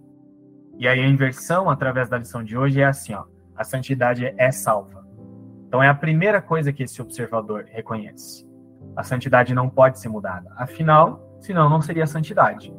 E 0.77 0.87
aí 0.87 1.01
a 1.01 1.09
inversão 1.09 1.71
através 1.71 2.09
da 2.09 2.19
lição 2.19 2.43
de 2.43 2.57
hoje 2.57 2.81
é 2.81 2.85
assim, 2.85 3.15
ó, 3.15 3.25
a 3.57 3.65
santidade 3.65 4.33
é 4.37 4.51
salva. 4.51 5.07
Então 5.67 5.83
é 5.83 5.89
a 5.89 5.95
primeira 5.95 6.41
coisa 6.41 6.73
que 6.73 6.83
esse 6.83 7.01
observador 7.03 7.67
reconhece. 7.69 8.47
A 8.97 9.03
santidade 9.03 9.55
não 9.55 9.69
pode 9.69 9.99
ser 9.99 10.09
mudada. 10.09 10.51
Afinal, 10.57 11.37
senão 11.41 11.69
não 11.69 11.81
seria 11.81 12.07
santidade. 12.07 12.75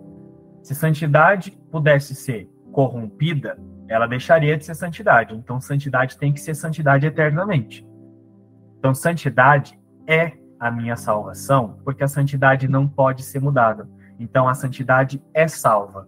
Se 0.63 0.73
santidade 0.75 1.51
pudesse 1.71 2.15
ser 2.15 2.49
corrompida, 2.71 3.57
ela 3.87 4.07
deixaria 4.07 4.57
de 4.57 4.65
ser 4.65 4.75
santidade. 4.75 5.35
Então 5.35 5.59
santidade 5.59 6.17
tem 6.17 6.33
que 6.33 6.39
ser 6.39 6.55
santidade 6.55 7.05
eternamente. 7.05 7.88
Então, 8.79 8.95
santidade 8.95 9.77
é 10.07 10.33
a 10.59 10.71
minha 10.71 10.95
salvação, 10.95 11.79
porque 11.83 12.03
a 12.03 12.07
santidade 12.07 12.67
não 12.67 12.87
pode 12.87 13.23
ser 13.23 13.39
mudada. 13.39 13.87
Então, 14.17 14.47
a 14.47 14.53
santidade 14.53 15.21
é 15.33 15.47
salva. 15.47 16.07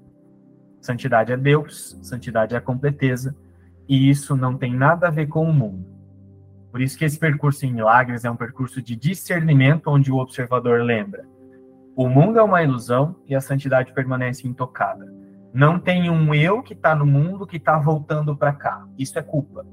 Santidade 0.81 1.31
é 1.31 1.38
Deus, 1.38 1.99
santidade 2.01 2.55
é 2.55 2.57
a 2.57 2.62
completeza, 2.62 3.36
e 3.88 4.10
isso 4.10 4.36
não 4.36 4.57
tem 4.57 4.73
nada 4.73 5.07
a 5.07 5.12
ver 5.12 5.27
com 5.27 5.43
o 5.43 5.53
mundo. 5.53 5.86
Por 6.71 6.81
isso 6.81 6.97
que 6.97 7.03
esse 7.03 7.19
percurso 7.19 7.65
em 7.65 7.73
milagres 7.73 8.23
é 8.23 8.31
um 8.31 8.36
percurso 8.36 8.81
de 8.81 8.95
discernimento, 8.95 9.88
onde 9.88 10.12
o 10.12 10.17
observador 10.17 10.81
lembra: 10.81 11.25
o 11.95 12.07
mundo 12.07 12.39
é 12.39 12.43
uma 12.43 12.63
ilusão 12.63 13.15
e 13.27 13.36
a 13.36 13.41
santidade 13.41 13.93
permanece 13.93 14.47
intocada. 14.47 15.05
Não 15.53 15.77
tem 15.77 16.10
um 16.10 16.34
eu 16.34 16.63
que 16.63 16.73
está 16.73 16.95
no 16.95 17.05
mundo 17.05 17.45
que 17.45 17.57
está 17.57 17.77
voltando 17.77 18.36
para 18.36 18.53
cá. 18.53 18.88
Isso 18.97 19.19
é 19.19 19.21
culpa, 19.21 19.65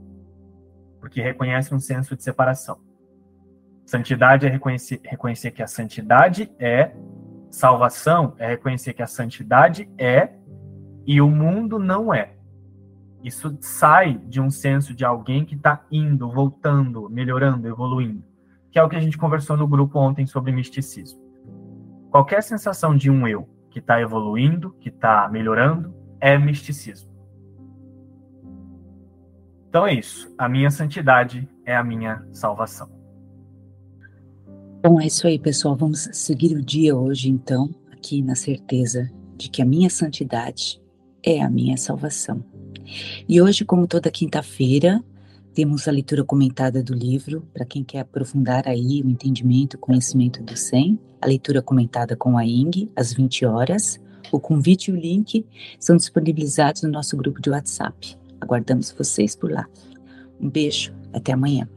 porque 1.01 1.23
reconhece 1.23 1.73
um 1.73 1.79
senso 1.79 2.17
de 2.17 2.25
separação. 2.25 2.88
Santidade 3.89 4.47
é 4.47 4.51
reconhecer, 4.51 5.01
reconhecer 5.03 5.51
que 5.51 5.63
a 5.63 5.67
santidade 5.67 6.53
é, 6.59 6.95
salvação 7.51 8.35
é 8.37 8.47
reconhecer 8.47 8.93
que 8.93 9.03
a 9.03 9.07
santidade 9.07 9.89
é 9.97 10.35
e 11.07 11.23
o 11.23 11.31
mundo 11.31 11.79
não 11.79 12.13
é. 12.13 12.35
Isso 13.25 13.57
sai 13.63 14.19
de 14.27 14.43
um 14.43 14.51
senso 14.51 14.93
de 14.95 15.07
alguém 15.07 15.43
que 15.43 15.55
está 15.55 15.87
indo, 15.91 16.31
voltando, 16.31 17.09
melhorando, 17.09 17.67
evoluindo, 17.67 18.23
que 18.71 18.79
é 18.79 18.83
o 18.83 18.91
que 18.91 18.97
a 18.97 19.01
gente 19.01 19.17
conversou 19.17 19.57
no 19.57 19.67
grupo 19.67 19.99
ontem 19.99 20.27
sobre 20.27 20.53
misticismo. 20.53 21.19
Qualquer 22.11 22.43
sensação 22.43 22.95
de 22.95 23.11
um 23.11 23.27
eu 23.27 23.49
que 23.71 23.79
está 23.79 23.99
evoluindo, 24.03 24.73
que 24.81 24.91
está 24.91 25.27
melhorando, 25.31 25.95
é 26.21 26.37
misticismo. 26.37 27.11
Então 29.67 29.87
é 29.87 29.95
isso. 29.95 30.31
A 30.37 30.47
minha 30.47 30.71
santidade 30.71 31.49
é 31.65 31.75
a 31.75 31.83
minha 31.83 32.23
salvação. 32.35 32.98
Bom, 34.81 35.01
é 35.01 35.07
isso 35.07 35.27
aí, 35.27 35.41
pessoal. 35.41 35.75
Vamos 35.75 36.09
seguir 36.13 36.57
o 36.57 36.63
dia 36.63 36.97
hoje, 36.97 37.29
então, 37.29 37.69
aqui 37.91 38.23
na 38.23 38.37
certeza 38.37 39.11
de 39.37 39.51
que 39.51 39.61
a 39.61 39.65
minha 39.65 39.91
santidade 39.91 40.81
é 41.21 41.43
a 41.43 41.51
minha 41.51 41.77
salvação. 41.77 42.45
E 43.29 43.43
hoje, 43.43 43.65
como 43.65 43.89
toda 43.89 44.09
quinta-feira, 44.09 45.03
temos 45.53 45.89
a 45.89 45.91
leitura 45.91 46.23
comentada 46.23 46.81
do 46.81 46.95
livro, 46.95 47.43
para 47.53 47.65
quem 47.65 47.83
quer 47.83 48.01
aprofundar 48.01 48.69
aí 48.69 49.03
o 49.03 49.11
entendimento, 49.11 49.75
o 49.75 49.81
conhecimento 49.81 50.45
do 50.45 50.57
SEM, 50.57 50.97
a 51.21 51.27
leitura 51.27 51.61
comentada 51.61 52.15
com 52.15 52.39
a 52.39 52.47
Ing, 52.47 52.89
às 52.95 53.13
20 53.13 53.47
horas. 53.47 53.99
O 54.31 54.39
convite 54.39 54.93
e 54.93 54.95
o 54.95 54.97
link 54.97 55.45
são 55.81 55.97
disponibilizados 55.97 56.83
no 56.83 56.91
nosso 56.91 57.17
grupo 57.17 57.43
de 57.43 57.51
WhatsApp. 57.51 58.17
Aguardamos 58.41 58.93
vocês 58.93 59.35
por 59.35 59.51
lá. 59.51 59.67
Um 60.41 60.49
beijo, 60.49 60.95
até 61.13 61.33
amanhã. 61.33 61.69